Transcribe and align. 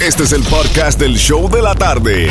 Este 0.00 0.22
es 0.22 0.32
el 0.32 0.44
podcast 0.44 1.00
del 1.00 1.16
show 1.16 1.50
de 1.50 1.60
la 1.60 1.74
tarde. 1.74 2.30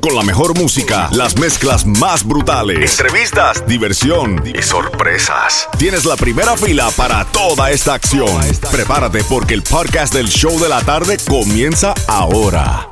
Con 0.00 0.16
la 0.16 0.22
mejor 0.22 0.58
música, 0.58 1.10
las 1.12 1.38
mezclas 1.38 1.84
más 1.84 2.26
brutales, 2.26 2.98
entrevistas, 2.98 3.66
diversión 3.66 4.42
y 4.46 4.62
sorpresas. 4.62 5.68
Tienes 5.78 6.06
la 6.06 6.16
primera 6.16 6.56
fila 6.56 6.90
para 6.96 7.26
toda 7.26 7.70
esta 7.70 7.92
acción. 7.94 8.40
Prepárate 8.70 9.22
porque 9.24 9.52
el 9.52 9.62
podcast 9.62 10.14
del 10.14 10.28
show 10.28 10.58
de 10.58 10.70
la 10.70 10.80
tarde 10.80 11.18
comienza 11.28 11.92
ahora. 12.08 12.88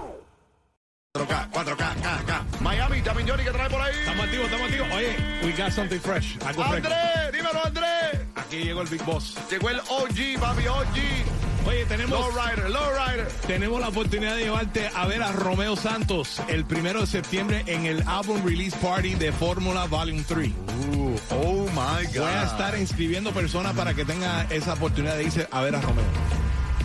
4K, 1.17 1.51
4K, 1.51 1.77
K, 1.77 2.23
K. 2.27 2.45
Miami, 2.61 3.01
Jamin 3.01 3.27
Johnny, 3.27 3.43
¿qué 3.43 3.51
trae 3.51 3.71
por 3.71 3.81
ahí? 3.81 3.95
Estamos 4.01 4.25
activos, 4.27 4.45
estamos 4.45 4.69
activos. 4.69 4.89
Oye, 4.93 5.17
we 5.43 5.53
got 5.53 5.73
something 5.73 5.99
fresh. 5.99 6.37
Algo 6.45 6.63
fresco. 6.65 6.89
Andrés, 6.89 7.33
dímelo, 7.33 7.65
Andrés. 7.65 8.21
Aquí 8.37 8.57
llegó 8.59 8.83
el 8.83 8.89
Big 8.89 9.03
Boss. 9.03 9.35
Llegó 9.51 9.71
el 9.71 9.81
OG, 9.81 10.39
papi, 10.39 10.67
OG. 10.69 11.40
Oye, 11.67 11.85
tenemos, 11.87 12.19
Low 12.19 12.31
rider, 12.33 12.71
low 12.71 12.81
rider. 13.07 13.29
tenemos 13.47 13.81
la 13.81 13.89
oportunidad 13.89 14.35
de 14.35 14.45
llevarte 14.45 14.91
a 14.95 15.07
ver 15.07 15.23
a 15.23 15.31
Romeo 15.33 15.77
Santos 15.77 16.41
el 16.49 16.65
primero 16.65 17.01
de 17.01 17.07
septiembre 17.07 17.63
en 17.67 17.87
el 17.87 18.03
Album 18.09 18.43
Release 18.45 18.77
Party 18.79 19.15
de 19.15 19.31
Fórmula 19.31 19.85
Volume 19.87 20.25
3. 20.27 20.49
Uh, 20.51 21.17
oh 21.31 21.67
my 21.73 22.05
God. 22.07 22.21
Voy 22.23 22.33
a 22.35 22.45
estar 22.45 22.79
inscribiendo 22.79 23.33
personas 23.33 23.75
para 23.77 23.95
que 23.95 24.05
tengan 24.05 24.47
esa 24.51 24.73
oportunidad 24.75 25.17
de 25.17 25.25
irse 25.25 25.49
a 25.51 25.61
ver 25.61 25.77
a 25.77 25.81
Romeo. 25.81 26.05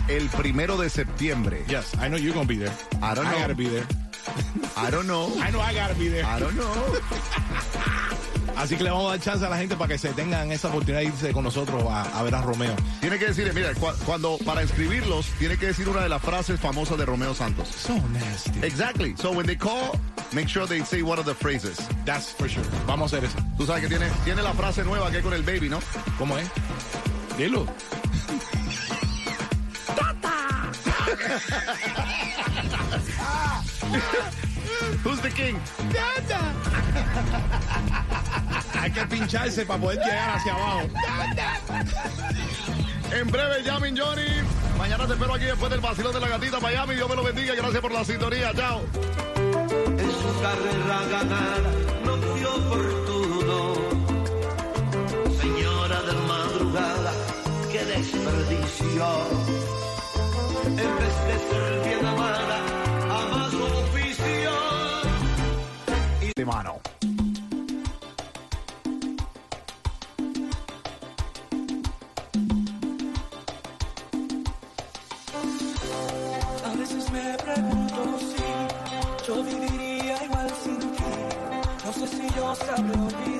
El 0.08 0.28
primero 0.28 0.76
de 0.76 0.88
septiembre. 0.90 1.64
Yes, 1.68 1.94
I 1.94 2.08
know 2.08 2.16
you're 2.18 2.32
gonna 2.32 2.46
be 2.46 2.56
there. 2.58 2.72
I 3.02 3.14
don't 3.14 3.24
know. 3.24 3.36
I 3.36 3.40
gotta 3.40 3.54
be 3.54 3.66
there. 3.68 3.86
I 4.76 4.90
don't 4.90 5.06
know. 5.06 5.28
I 5.40 5.50
know 5.50 5.60
I 5.60 5.72
gotta 5.74 5.94
be 5.94 6.08
there. 6.08 6.24
I 6.24 6.38
don't 6.40 6.54
know. 6.56 6.72
Así 8.56 8.74
que 8.76 8.84
le 8.84 8.90
vamos 8.90 9.08
a 9.12 9.16
dar 9.16 9.20
chance 9.20 9.44
a 9.44 9.50
la 9.50 9.58
gente 9.58 9.76
para 9.76 9.88
que 9.88 9.98
se 9.98 10.08
tengan 10.14 10.50
esa 10.50 10.68
oportunidad 10.68 11.00
de 11.00 11.06
irse 11.08 11.32
con 11.32 11.44
nosotros 11.44 11.84
a, 11.90 12.02
a 12.18 12.22
ver 12.22 12.34
a 12.34 12.40
Romeo. 12.40 12.74
Tiene 13.00 13.18
que 13.18 13.26
decir, 13.26 13.52
mira, 13.52 13.74
cu- 13.74 13.92
cuando 14.06 14.38
para 14.46 14.62
inscribirlos, 14.62 15.26
tiene 15.38 15.58
que 15.58 15.66
decir 15.66 15.86
una 15.90 16.00
de 16.00 16.08
las 16.08 16.22
frases 16.22 16.58
famosas 16.58 16.96
de 16.96 17.04
Romeo 17.04 17.34
Santos. 17.34 17.68
So 17.68 17.94
nasty. 18.12 18.58
Exactly. 18.64 19.14
So 19.18 19.30
when 19.32 19.46
they 19.46 19.56
call, 19.56 19.98
make 20.32 20.48
sure 20.48 20.66
they 20.66 20.82
say 20.84 21.02
one 21.02 21.18
of 21.18 21.26
the 21.26 21.34
phrases. 21.34 21.76
That's 22.06 22.32
for 22.32 22.48
sure. 22.48 22.64
Vamos 22.86 23.12
a 23.12 23.16
hacer 23.18 23.24
eso. 23.28 23.36
Tú 23.58 23.66
sabes 23.66 23.82
que 23.82 23.88
tiene, 23.88 24.06
tiene 24.24 24.42
la 24.42 24.54
frase 24.54 24.84
nueva 24.84 25.10
que 25.10 25.18
hay 25.18 25.22
con 25.22 25.34
el 25.34 25.42
baby, 25.42 25.68
¿no? 25.68 25.78
¿Cómo 26.18 26.38
es? 26.38 26.48
Dilo. 27.36 27.66
Who's 35.04 35.20
the 35.20 35.30
king? 35.30 35.56
Hay 38.78 38.90
que 38.90 39.06
pincharse 39.06 39.64
para 39.64 39.80
poder 39.80 39.98
llegar 39.98 40.36
hacia 40.36 40.52
abajo. 40.54 40.82
En 43.12 43.30
breve, 43.30 43.62
Jamin 43.64 43.96
Johnny. 43.96 44.26
Mañana 44.78 45.06
te 45.06 45.14
espero 45.14 45.34
aquí 45.34 45.44
después 45.44 45.70
del 45.70 45.80
vacilón 45.80 46.12
de 46.12 46.20
la 46.20 46.28
gatita 46.28 46.60
Miami. 46.60 46.94
Dios 46.96 47.08
me 47.08 47.16
lo 47.16 47.24
bendiga. 47.24 47.54
Gracias 47.54 47.80
por 47.80 47.92
la 47.92 48.04
sintonía. 48.04 48.52
Chao. 48.54 48.82
en 49.98 50.10
su 50.10 50.40
carrera 50.42 51.00
ganada 51.10 51.70
no 52.04 52.16
fue 52.16 52.46
oportuno. 52.46 53.74
Señora 55.40 56.02
de 56.02 56.12
madrugada, 56.28 57.12
qué 57.72 57.84
desperdicio. 57.84 59.06
En 60.66 60.76
vez 60.76 61.16
de 61.26 61.38
ser 61.48 61.72
bien 61.84 62.06
si 82.06 82.28
yo 82.36 82.54
sabré 82.54 82.92
olvidarte. 82.92 83.35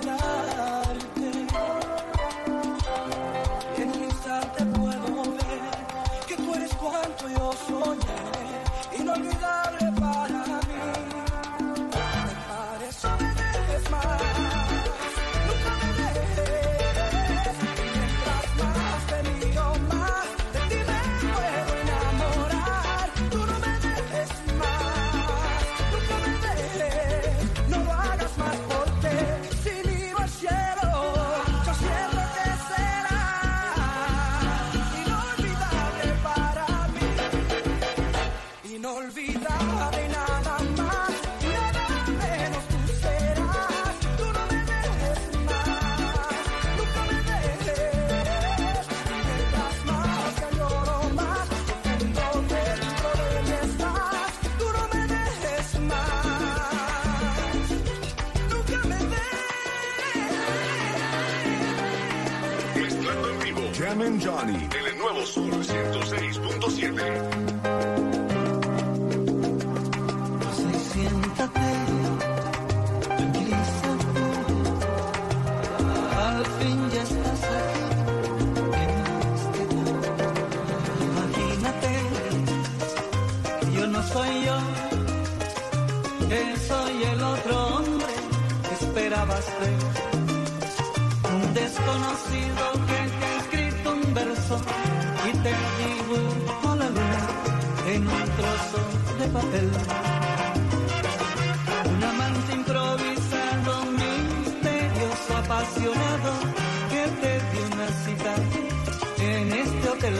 En 109.18 109.52
este 109.52 109.88
hotel. 109.88 110.16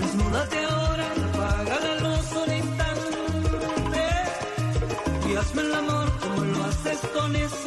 Desnúdate 0.00 0.58
ahora, 0.64 1.06
apaga 1.32 1.80
la 1.80 1.94
luz 2.04 2.26
un 2.46 2.52
instante 2.54 4.06
y 5.28 5.36
hazme 5.36 5.62
el 5.62 5.74
amor 5.74 6.12
como 6.20 6.44
lo 6.44 6.64
haces 6.64 6.98
con 7.14 7.36
esos 7.36 7.63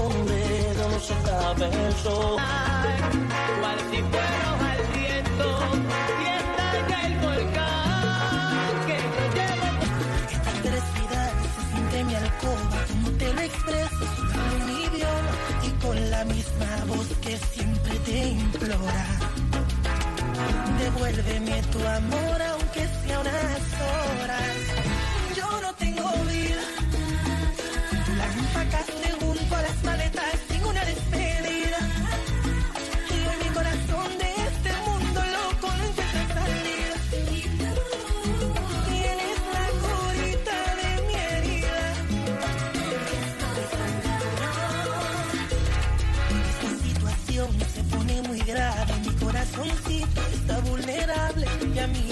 pero 0.00 0.08
con 0.08 0.16
un 0.16 0.26
dedo 0.26 0.88
no 0.88 1.00
se 1.00 1.14
sabe 1.24 1.66
el 1.66 1.94
sol. 1.94 2.36
Cual 3.60 3.78
si 3.90 4.02
fuera 4.02 4.72
al 4.72 4.82
viento 4.98 5.48
y 6.20 6.26
estalla 6.40 7.06
el 7.06 7.18
volcán 7.18 8.86
que 8.86 8.96
Esta 10.34 10.50
agresividad 10.50 11.30
se 11.42 11.72
siente 11.72 11.98
en 12.00 12.06
mi 12.06 12.14
alcoba, 12.14 12.84
como 12.88 13.10
te 13.18 13.34
lo 13.34 13.40
expreso, 13.40 14.04
en 14.54 14.66
mi 14.66 14.84
idioma 14.84 15.32
y 15.62 15.70
con 15.84 16.10
la 16.10 16.24
misma 16.24 16.84
voz 16.86 17.08
que 17.20 17.36
siempre 17.36 17.98
te 18.00 18.28
implora. 18.28 19.06
Devuélveme 20.78 21.62
tu 21.72 21.78
amor 21.86 22.42
aunque 22.42 22.88
sea 23.04 23.20
unas 23.20 23.62
horas. 23.80 25.09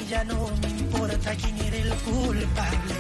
Ya 0.09 0.25
no 0.25 0.51
me 0.63 0.69
importa 0.69 1.35
quién 1.37 1.57
era 1.59 1.77
el 1.77 1.95
culpable. 1.97 2.95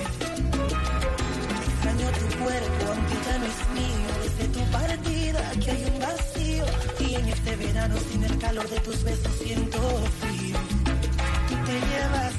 Extraño 1.66 2.08
tu 2.10 2.26
cuerpo, 2.42 2.84
aunque 2.88 3.14
ya 3.26 3.38
no 3.38 3.46
es 3.46 3.60
mío. 3.78 4.08
Desde 4.22 4.48
tu 4.48 4.70
partida, 4.70 5.50
aquí 5.50 5.70
hay 5.70 5.84
un 5.84 5.98
vacío. 6.00 6.64
Y 7.00 7.14
en 7.14 7.28
este 7.28 7.56
verano, 7.56 7.96
sin 8.10 8.24
el 8.24 8.38
calor 8.38 8.68
de 8.68 8.80
tus 8.80 9.02
besos, 9.02 9.32
siento 9.42 9.80
frío. 10.20 10.58
Te 11.66 11.72
llevas 11.72 12.34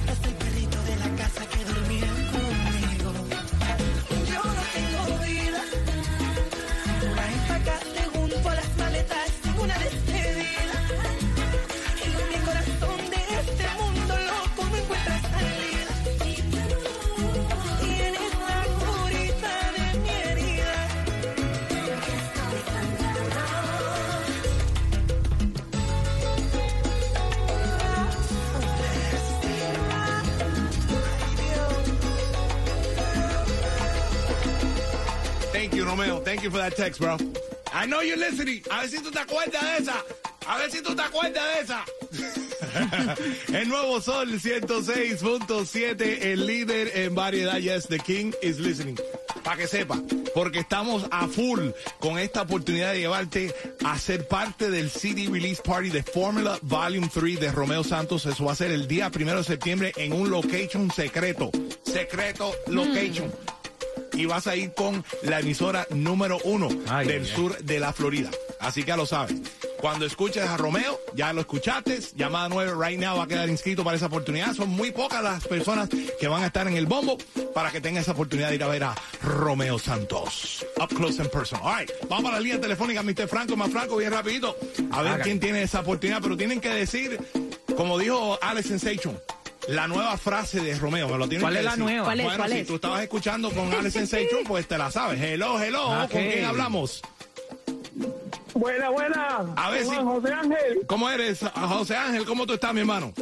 Thank 36.39 36.53
you 36.53 36.57
for 36.57 36.69
that 36.69 36.77
text, 36.77 37.01
bro. 37.01 37.17
I 37.73 37.85
know 37.85 37.99
you're 37.99 38.15
listening. 38.15 38.63
A 38.71 38.79
ver 38.79 38.87
si 38.87 38.99
tú 38.99 39.11
te 39.11 39.19
acuerdas 39.19 39.61
de 39.61 39.77
esa. 39.83 40.05
A 40.47 40.57
ver 40.57 40.71
si 40.71 40.81
tú 40.81 40.95
te 40.95 41.01
acuerdas 41.01 41.43
de 41.43 41.59
esa. 41.59 41.85
el 43.59 43.67
nuevo 43.67 43.99
Sol 43.99 44.31
106.7, 44.31 46.21
el 46.21 46.45
líder 46.45 46.91
en 46.95 47.13
variedad. 47.13 47.57
Yes, 47.57 47.87
the 47.89 47.99
king 47.99 48.31
is 48.41 48.57
listening. 48.57 48.97
Para 49.43 49.57
que 49.57 49.67
sepa, 49.67 50.01
porque 50.33 50.59
estamos 50.59 51.05
a 51.11 51.27
full 51.27 51.71
con 51.99 52.17
esta 52.17 52.43
oportunidad 52.43 52.93
de 52.93 52.99
llevarte 52.99 53.53
a 53.83 53.99
ser 53.99 54.25
parte 54.25 54.71
del 54.71 54.89
CD 54.89 55.27
Release 55.29 55.61
Party 55.61 55.89
de 55.89 56.03
Formula 56.03 56.57
Volume 56.61 57.09
3 57.13 57.37
de 57.37 57.51
Romeo 57.51 57.83
Santos. 57.83 58.25
Eso 58.25 58.45
va 58.45 58.53
a 58.53 58.55
ser 58.55 58.71
el 58.71 58.87
día 58.87 59.09
primero 59.09 59.39
de 59.39 59.43
septiembre 59.43 59.91
en 59.97 60.13
un 60.13 60.29
location 60.29 60.89
secreto. 60.89 61.51
Secreto 61.83 62.55
location 62.67 63.29
y 64.19 64.25
vas 64.25 64.47
a 64.47 64.55
ir 64.57 64.73
con 64.73 65.05
la 65.23 65.39
emisora 65.39 65.87
número 65.91 66.39
uno 66.43 66.67
Ay, 66.89 67.07
del 67.07 67.25
sur 67.25 67.57
de 67.59 67.79
la 67.79 67.93
Florida. 67.93 68.29
Así 68.59 68.81
que 68.81 68.89
ya 68.89 68.97
lo 68.97 69.05
sabes. 69.05 69.33
Cuando 69.79 70.05
escuches 70.05 70.43
a 70.43 70.57
Romeo, 70.57 70.99
ya 71.15 71.31
lo 71.31 71.39
escuchaste. 71.39 71.99
Llamada 72.15 72.49
9 72.49 72.73
right 72.77 72.99
now 72.99 73.17
va 73.17 73.23
a 73.23 73.27
quedar 73.27 73.47
inscrito 73.47 73.81
para 73.85 73.95
esa 73.95 74.07
oportunidad. 74.07 74.53
Son 74.53 74.67
muy 74.67 74.91
pocas 74.91 75.23
las 75.23 75.47
personas 75.47 75.87
que 76.19 76.27
van 76.27 76.43
a 76.43 76.47
estar 76.47 76.67
en 76.67 76.75
el 76.75 76.85
bombo 76.85 77.17
para 77.53 77.71
que 77.71 77.79
tengan 77.79 78.01
esa 78.01 78.11
oportunidad 78.11 78.49
de 78.49 78.55
ir 78.55 78.63
a 78.63 78.67
ver 78.67 78.83
a 78.83 78.95
Romeo 79.21 79.79
Santos. 79.79 80.65
Up 80.81 80.89
close 80.89 81.21
and 81.21 81.31
personal. 81.31 81.65
All 81.65 81.79
right. 81.79 81.89
Vamos 82.09 82.29
a 82.29 82.33
la 82.33 82.41
línea 82.41 82.59
telefónica, 82.59 83.01
Mr. 83.01 83.29
Franco, 83.29 83.55
más 83.55 83.71
Franco, 83.71 83.95
bien 83.95 84.11
rapidito. 84.11 84.57
A 84.91 85.01
ver 85.01 85.21
quién 85.21 85.39
tiene 85.39 85.61
esa 85.61 85.79
oportunidad, 85.79 86.21
pero 86.21 86.35
tienen 86.35 86.59
que 86.59 86.69
decir, 86.69 87.17
como 87.77 87.97
dijo 87.97 88.37
Alex 88.41 88.67
Sensation, 88.67 89.17
la 89.69 89.87
nueva 89.87 90.17
frase 90.17 90.59
de 90.61 90.75
Romeo. 90.77 91.07
Me 91.09 91.17
lo 91.17 91.27
tienen 91.27 91.41
¿Cuál 91.41 91.53
que 91.53 91.59
es 91.59 91.65
la 91.65 91.71
decir. 91.71 91.83
nueva? 91.85 92.03
¿Cuál 92.05 92.19
es, 92.19 92.25
Bueno, 92.25 92.37
cuál 92.39 92.51
si 92.51 92.57
es? 92.59 92.67
tú 92.67 92.75
estabas 92.75 93.01
escuchando 93.03 93.49
con 93.51 93.73
Alex 93.73 93.93
Sensation, 93.93 94.43
pues 94.47 94.67
te 94.67 94.77
la 94.77 94.91
sabes. 94.91 95.21
Hello, 95.21 95.59
hello. 95.61 96.07
¿Con 96.11 96.21
quién 96.21 96.45
hablamos? 96.45 97.01
Buena, 98.53 98.89
buena. 98.89 99.45
A 99.55 99.69
ver 99.71 99.85
si- 99.85 99.95
José 99.95 100.33
Ángel. 100.33 100.79
¿Cómo 100.87 101.09
eres, 101.09 101.39
José 101.55 101.95
Ángel? 101.95 102.25
¿Cómo 102.25 102.45
tú 102.45 102.53
estás, 102.53 102.73
mi 102.73 102.81
hermano? 102.81 103.13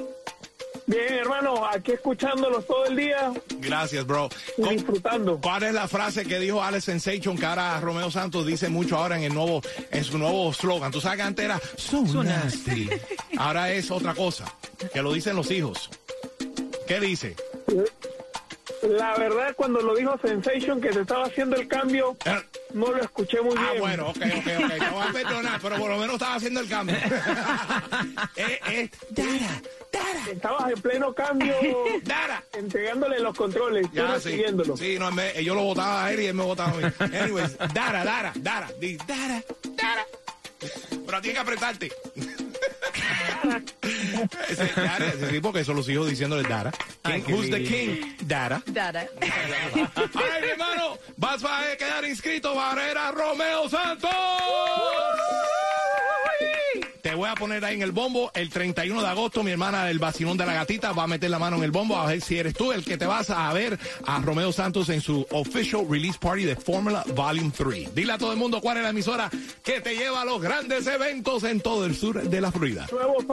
Bien, 0.90 1.16
hermano, 1.16 1.66
aquí 1.68 1.92
escuchándolos 1.92 2.66
todo 2.66 2.86
el 2.86 2.96
día 2.96 3.34
Gracias, 3.58 4.08
bro. 4.08 4.30
y 4.58 4.62
¿Cómo- 4.62 4.72
disfrutando. 4.72 5.38
¿Cuál 5.42 5.64
es 5.64 5.74
la 5.74 5.86
frase 5.90 6.24
que 6.26 6.40
dijo 6.40 6.64
Alex 6.64 6.86
Sensation 6.86 7.38
que 7.38 7.46
ahora 7.46 7.78
Romeo 7.82 8.10
Santos 8.10 8.46
dice 8.46 8.70
mucho 8.70 8.96
ahora 8.98 9.18
en 9.18 9.24
el 9.24 9.34
nuevo, 9.34 9.62
en 9.92 10.04
su 10.06 10.18
nuevo 10.18 10.52
slogan? 10.54 10.90
Tú 10.92 11.02
sabes 11.02 11.18
que 11.18 11.24
antes 11.24 11.44
era 11.46 11.60
so, 11.76 12.04
nasty. 12.24 12.90
Ahora 13.38 13.70
es 13.74 13.92
otra 13.92 14.16
cosa, 14.16 14.46
que 14.94 15.02
lo 15.02 15.12
dicen 15.12 15.36
los 15.36 15.52
hijos. 15.52 15.90
¿Qué 16.88 17.00
dice? 17.00 17.36
La 18.84 19.18
verdad, 19.18 19.54
cuando 19.56 19.82
lo 19.82 19.96
dijo 19.96 20.18
Sensation 20.22 20.80
que 20.80 20.94
se 20.94 21.02
estaba 21.02 21.26
haciendo 21.26 21.56
el 21.56 21.68
cambio, 21.68 22.16
Eh, 22.26 22.42
no 22.74 22.92
lo 22.92 23.02
escuché 23.02 23.42
muy 23.42 23.56
Ah, 23.58 23.70
bien. 23.72 23.80
bueno, 23.82 24.10
ok, 24.10 24.18
ok, 24.18 24.48
ok. 24.64 24.70
Te 24.80 24.90
voy 24.90 25.08
a 25.08 25.12
perdonar, 25.12 25.60
pero 25.62 25.78
por 25.78 25.90
lo 25.90 25.98
menos 25.98 26.14
estaba 26.14 26.36
haciendo 26.36 26.60
el 26.62 26.70
cambio. 26.70 26.96
eh, 28.36 28.60
eh, 28.70 28.90
Dara, 29.10 29.62
Dara, 29.92 30.32
Estabas 30.32 30.72
en 30.72 30.82
pleno 30.82 31.14
cambio, 31.14 31.56
Dara. 32.04 32.44
entregándole 32.54 33.20
los 33.20 33.36
controles, 33.36 33.88
Ya, 33.94 34.04
no 34.08 34.20
sí. 34.20 34.32
siguiéndolo. 34.32 34.78
Sí, 34.78 34.98
no, 35.00 35.12
me- 35.12 35.44
yo 35.44 35.56
lo 35.56 35.64
votaba 35.64 36.06
a 36.06 36.14
él 36.14 36.22
y 36.22 36.26
él 36.28 36.34
me 36.36 36.44
votaba 36.44 36.70
a 36.72 36.76
mí. 36.76 36.84
Anyways, 37.18 37.58
Dara, 37.74 38.04
Dara, 38.04 38.32
Dara. 38.36 38.70
Di, 38.80 38.96
Dara, 38.98 39.44
Dara. 39.76 40.06
Pero 41.06 41.22
tienes 41.22 41.34
que 41.34 41.40
apretarte. 41.40 41.92
Ese, 44.50 44.66
Dara, 44.76 45.08
ese 45.08 45.30
sí, 45.30 45.40
porque 45.40 45.64
son 45.64 45.76
los 45.76 45.88
hijos 45.90 46.10
diciéndole 46.10 46.48
Dara. 46.48 46.72
Ay, 47.04 47.24
Who's 47.28 47.50
the 47.50 47.64
king? 47.64 48.16
Dara. 48.22 48.62
Dara. 48.66 49.08
Ay, 49.22 50.42
mi 50.42 50.48
hermano, 50.50 50.98
vas 51.18 51.44
a 51.44 51.76
quedar 51.78 52.06
inscrito 52.06 52.54
para 52.54 52.76
ver 52.76 52.98
a 52.98 53.12
Romeo 53.12 53.70
Santos. 53.70 54.12
Te 57.08 57.16
voy 57.16 57.30
a 57.30 57.36
poner 57.36 57.64
ahí 57.64 57.76
en 57.76 57.84
el 57.84 57.94
bombo 57.94 58.32
el 58.34 58.50
31 58.50 59.02
de 59.02 59.08
agosto. 59.08 59.42
Mi 59.42 59.52
hermana 59.52 59.86
del 59.86 59.98
vacilón 59.98 60.36
de 60.36 60.46
la 60.46 60.54
gatita 60.54 60.92
va 60.92 61.04
a 61.04 61.08
meter 61.08 61.30
la 61.30 61.40
mano 61.40 61.56
en 61.56 61.64
el 61.64 61.72
bombo 61.72 61.96
a 61.96 62.06
ver 62.06 62.20
si 62.20 62.38
eres 62.38 62.54
tú 62.54 62.74
el 62.74 62.84
que 62.84 62.98
te 62.98 63.06
vas 63.06 63.30
a 63.30 63.54
ver 63.54 63.80
a 64.06 64.20
Romeo 64.20 64.52
Santos 64.52 64.90
en 64.90 65.00
su 65.00 65.26
official 65.32 65.88
release 65.90 66.20
party 66.20 66.44
de 66.44 66.58
Formula 66.58 67.06
Volume 67.16 67.54
3. 67.56 67.96
Dile 67.96 68.12
a 68.12 68.18
todo 68.18 68.34
el 68.34 68.38
mundo 68.38 68.60
cuál 68.60 68.76
es 68.76 68.84
la 68.84 68.90
emisora 68.90 69.30
que 69.64 69.80
te 69.80 69.96
lleva 69.96 70.24
a 70.24 70.26
los 70.26 70.42
grandes 70.42 70.86
eventos 70.86 71.46
en 71.46 71.62
todo 71.62 71.86
el 71.86 71.96
sur 71.96 72.22
de 72.22 72.42
la 72.42 72.52
Florida. 72.52 72.86
Nuevo 72.92 73.24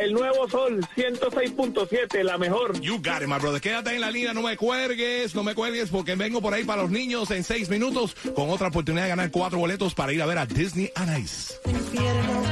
el 0.00 0.12
Nuevo 0.12 0.48
Sol 0.48 0.80
106.7, 0.96 2.22
la 2.22 2.38
mejor. 2.38 2.80
You 2.80 2.96
got 2.96 3.22
it, 3.22 3.28
my 3.28 3.38
brother. 3.38 3.60
Quédate 3.60 3.94
en 3.94 4.00
la 4.00 4.10
línea, 4.10 4.32
no 4.32 4.42
me 4.42 4.56
cuelgues, 4.56 5.34
no 5.34 5.42
me 5.42 5.54
cuelgues, 5.54 5.90
porque 5.90 6.14
vengo 6.14 6.40
por 6.40 6.54
ahí 6.54 6.64
para 6.64 6.82
los 6.82 6.90
niños 6.90 7.30
en 7.30 7.44
seis 7.44 7.68
minutos 7.68 8.16
con 8.34 8.50
otra 8.50 8.68
oportunidad 8.68 9.04
de 9.04 9.10
ganar 9.10 9.30
cuatro 9.30 9.58
boletos 9.58 9.94
para 9.94 10.12
ir 10.12 10.22
a 10.22 10.26
ver 10.26 10.38
a 10.38 10.46
Disney 10.46 10.92
Ice. 11.18 11.54
infierno 11.66 12.42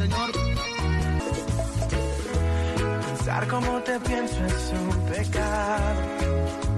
señor. 0.00 0.30
Pensar 3.06 3.48
como 3.48 3.82
te 3.82 4.00
pienso 4.00 4.44
es 4.46 4.72
un 4.72 4.88
pecado. 5.12 6.69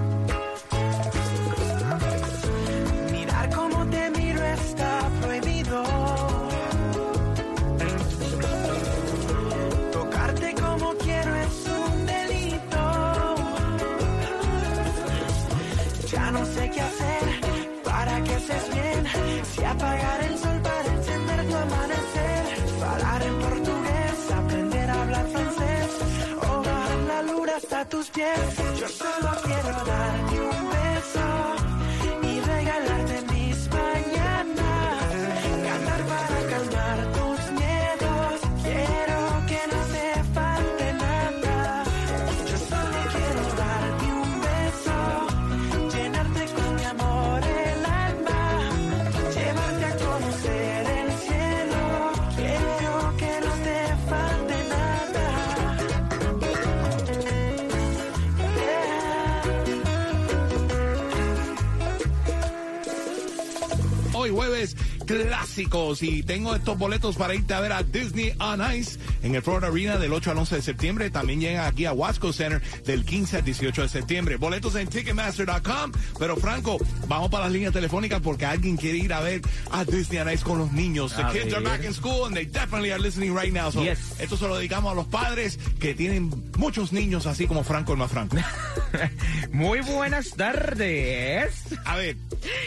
Tus 27.93 28.09
pies. 28.09 28.39
Yo 28.79 28.87
Hoy 64.23 64.29
jueves 64.29 64.77
clásicos 65.05 66.01
y 66.01 66.23
tengo 66.23 66.55
estos 66.55 66.77
boletos 66.77 67.17
para 67.17 67.35
irte 67.35 67.53
a 67.53 67.59
ver 67.59 67.73
a 67.73 67.83
Disney 67.83 68.33
on 68.39 68.61
Ice 68.73 68.97
en 69.21 69.35
el 69.35 69.41
Florida 69.41 69.67
Arena 69.67 69.97
del 69.97 70.13
8 70.13 70.31
al 70.31 70.37
11 70.37 70.55
de 70.55 70.61
septiembre. 70.61 71.09
También 71.09 71.41
llega 71.41 71.67
aquí 71.67 71.83
a 71.85 71.91
Wasco 71.91 72.31
Center 72.31 72.61
del 72.85 73.03
15 73.03 73.37
al 73.39 73.43
18 73.43 73.81
de 73.81 73.89
septiembre. 73.89 74.37
Boletos 74.37 74.75
en 74.75 74.87
Ticketmaster.com. 74.87 75.91
Pero 76.17 76.37
Franco, 76.37 76.77
vamos 77.09 77.29
para 77.29 77.43
las 77.43 77.53
líneas 77.53 77.73
telefónicas 77.73 78.21
porque 78.21 78.45
alguien 78.45 78.77
quiere 78.77 78.97
ir 78.99 79.11
a 79.11 79.19
ver 79.19 79.41
a 79.71 79.83
Disney 79.83 80.19
on 80.21 80.31
Ice 80.31 80.45
con 80.45 80.57
los 80.57 80.71
niños. 80.71 81.13
The 81.17 81.23
A 81.23 81.31
kids 81.33 81.53
are 81.53 81.61
back 81.61 81.83
in 81.83 81.93
school 81.93 82.25
and 82.25 82.33
they 82.33 82.45
definitely 82.45 82.91
are 82.93 83.01
listening 83.01 83.35
right 83.35 83.51
now. 83.51 83.71
So, 83.71 83.83
Yes. 83.83 84.15
Esto 84.21 84.37
se 84.37 84.47
lo 84.47 84.55
dedicamos 84.55 84.93
a 84.93 84.95
los 84.95 85.07
padres 85.07 85.59
que 85.81 85.93
tienen 85.95 86.31
muchos 86.57 86.93
niños 86.93 87.25
así 87.25 87.45
como 87.45 87.65
Franco 87.65 87.91
el 87.91 87.97
más 87.97 88.09
Franco. 88.09 88.37
Muy 89.51 89.81
buenas 89.81 90.29
tardes. 90.31 91.51
A 91.83 91.97
ver, 91.97 92.15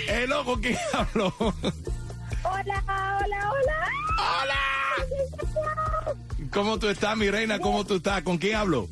el 0.08 0.30
loco 0.30 0.60
que 0.60 0.76
habló. 0.92 1.32
Hola, 1.38 2.82
hola, 2.84 3.50
hola. 3.50 3.90
¡Hola! 4.18 6.14
¿Cómo 6.52 6.78
tú 6.78 6.88
estás, 6.88 7.16
mi 7.16 7.30
reina? 7.30 7.58
¿Cómo 7.58 7.84
tú 7.84 7.96
estás? 7.96 8.22
¿Con 8.22 8.38
quién 8.38 8.56
hablo? 8.56 8.88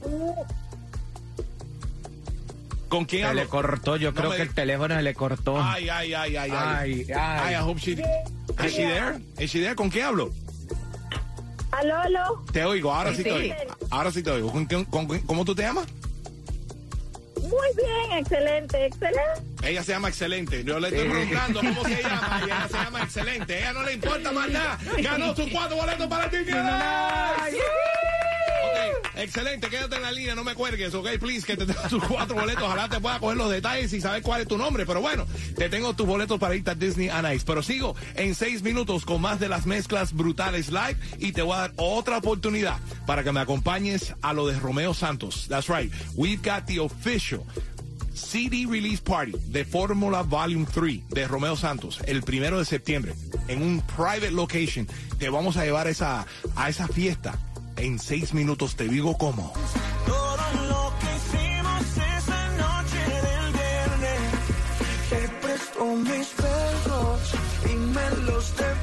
¿Con 2.88 3.04
quién 3.06 3.22
Se 3.22 3.28
hablo? 3.28 3.42
le 3.42 3.48
cortó, 3.48 3.96
yo 3.96 4.10
No 4.12 4.16
creo 4.16 4.30
me 4.30 4.36
que 4.36 4.42
di- 4.42 4.48
el 4.48 4.54
teléfono 4.54 4.94
se 4.94 5.02
le 5.02 5.14
cortó. 5.14 5.60
Ay, 5.60 5.88
ay, 5.88 6.14
ay, 6.14 6.36
ay, 6.36 6.50
ay. 6.52 7.06
Ay, 7.06 7.12
ay. 7.16 7.54
I 7.54 7.58
hope 7.58 7.80
she... 7.80 7.92
Is 7.92 8.72
she 8.72 8.82
there? 8.84 9.18
Is 9.38 9.50
she 9.50 9.60
there? 9.60 9.74
¿Con 9.74 9.90
quién 9.90 10.04
hablo? 10.06 10.30
Aló, 11.72 11.96
aló. 11.98 12.44
Te 12.52 12.64
oigo, 12.64 12.92
ahora 12.94 13.10
sí, 13.10 13.18
Sí. 13.18 13.24
te 13.24 13.32
oigo. 13.32 13.54
Ahora 13.90 14.12
sí 14.12 14.22
te 14.22 14.30
oigo. 14.30 14.52
¿Con 14.52 14.66
quién- 14.66 14.84
con 14.84 15.06
quién- 15.08 15.22
¿Cómo 15.26 15.44
tú 15.44 15.54
te 15.56 15.62
llamas? 15.62 15.86
Muy 17.44 17.68
bien, 17.76 18.18
excelente, 18.18 18.86
excelente. 18.86 19.42
Ella 19.62 19.82
se 19.82 19.92
llama 19.92 20.08
Excelente. 20.08 20.64
Yo 20.64 20.80
le 20.80 20.88
estoy 20.88 21.08
preguntando 21.08 21.60
cómo 21.60 21.84
se 21.84 22.02
llama 22.02 22.40
y 22.40 22.44
ella 22.44 22.68
se 22.68 22.76
llama 22.76 23.02
Excelente. 23.02 23.58
Ella 23.58 23.72
no 23.72 23.82
le 23.82 23.92
importa 23.92 24.32
más 24.32 24.50
nada. 24.50 24.78
Ganó 24.98 25.36
sus 25.36 25.50
cuatro 25.50 25.76
boletos 25.76 26.06
para 26.06 26.24
el 26.24 26.30
Disney. 26.30 26.62
Excelente, 29.16 29.68
quédate 29.68 29.96
en 29.96 30.02
la 30.02 30.12
línea, 30.12 30.34
no 30.34 30.44
me 30.44 30.54
cuelgues, 30.54 30.94
ok, 30.94 31.08
please, 31.20 31.46
que 31.46 31.56
te 31.56 31.66
tengo 31.66 31.80
tus 31.88 32.02
cuatro 32.04 32.34
boletos, 32.34 32.64
ojalá 32.64 32.88
te 32.88 33.00
pueda 33.00 33.18
coger 33.20 33.36
los 33.36 33.50
detalles 33.50 33.92
y 33.92 34.00
saber 34.00 34.22
cuál 34.22 34.42
es 34.42 34.48
tu 34.48 34.58
nombre, 34.58 34.84
pero 34.86 35.00
bueno, 35.00 35.26
te 35.56 35.68
tengo 35.68 35.94
tus 35.94 36.06
boletos 36.06 36.38
para 36.38 36.54
irte 36.54 36.70
a 36.70 36.74
Disney 36.74 37.08
on 37.08 37.32
Ice, 37.32 37.44
pero 37.46 37.62
sigo 37.62 37.94
en 38.16 38.34
seis 38.34 38.62
minutos 38.62 39.04
con 39.04 39.20
más 39.20 39.40
de 39.40 39.48
las 39.48 39.66
mezclas 39.66 40.12
brutales 40.12 40.70
live 40.70 40.96
y 41.18 41.32
te 41.32 41.42
voy 41.42 41.54
a 41.54 41.60
dar 41.60 41.72
otra 41.76 42.18
oportunidad 42.18 42.78
para 43.06 43.22
que 43.22 43.32
me 43.32 43.40
acompañes 43.40 44.14
a 44.20 44.32
lo 44.32 44.46
de 44.46 44.58
Romeo 44.58 44.94
Santos, 44.94 45.46
that's 45.48 45.68
right, 45.68 45.92
we've 46.16 46.42
got 46.42 46.66
the 46.66 46.78
official 46.78 47.44
CD 48.14 48.64
Release 48.66 49.00
Party 49.02 49.32
de 49.48 49.64
Fórmula 49.64 50.22
Volume 50.22 50.66
3 50.72 51.08
de 51.08 51.26
Romeo 51.26 51.56
Santos 51.56 52.00
el 52.06 52.22
primero 52.22 52.58
de 52.58 52.64
septiembre 52.64 53.14
en 53.48 53.60
un 53.62 53.80
private 53.80 54.30
location. 54.30 54.86
Te 55.18 55.28
vamos 55.28 55.56
a 55.56 55.64
llevar 55.64 55.88
esa, 55.88 56.24
a 56.54 56.68
esa 56.68 56.86
fiesta 56.86 57.38
en 57.76 57.98
seis 57.98 58.34
minutos. 58.34 58.76
Te 58.76 58.88
digo 58.88 59.16
cómo. 59.16 59.52
Todo 60.06 60.36
lo 60.68 60.92
que 61.00 61.06
hicimos 61.16 61.82
esa 62.18 62.48
noche 62.56 63.02
del 63.26 63.52
viernes 63.52 64.20
Te 65.10 65.28
presto 65.46 65.84
mis 65.96 66.36
besos 66.36 67.34
y 67.70 67.74
me 67.76 68.10
los 68.26 68.56
devuelves 68.56 68.73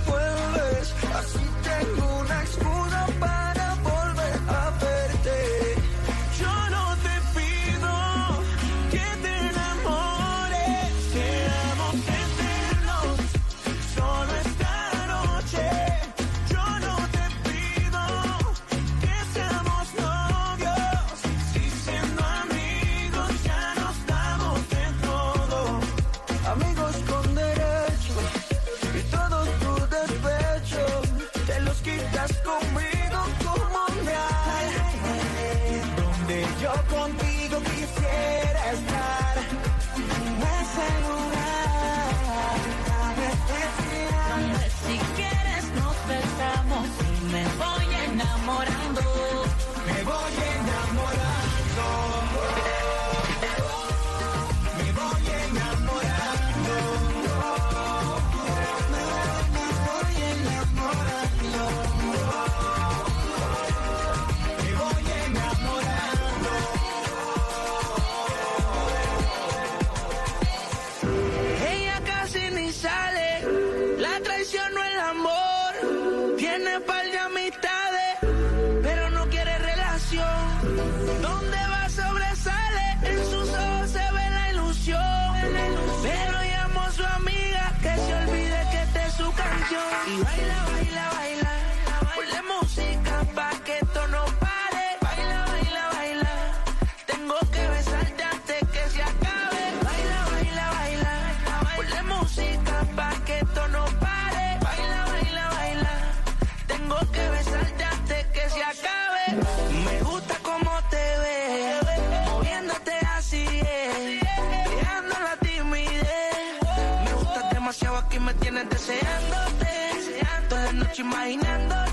imaginando 121.12 121.91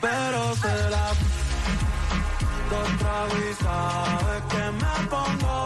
pero 0.00 0.56
se 0.56 0.90
la 0.90 1.06
dos 2.70 2.88
tragos 2.98 3.42
y 3.50 3.54
sabes 3.62 4.42
que 4.52 4.64
me 4.82 4.94
pongo. 5.12 5.56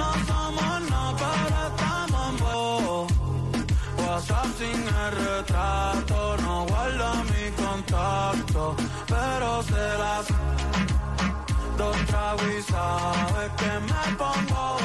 No 0.00 0.08
somos 0.28 0.80
nada, 0.90 1.12
pero 1.20 1.58
estamos. 1.70 3.12
WhatsApp 3.98 4.48
sin 4.58 4.80
el 5.04 5.12
retrato, 5.26 6.36
no 6.42 6.66
guarda 6.66 7.14
mi 7.30 7.44
contacto, 7.62 8.76
pero 9.06 9.62
se 9.62 9.98
las 10.02 10.26
dos 11.76 11.96
tragos 12.06 12.40
que 13.60 13.72
me 13.90 14.16
pongo 14.16 14.79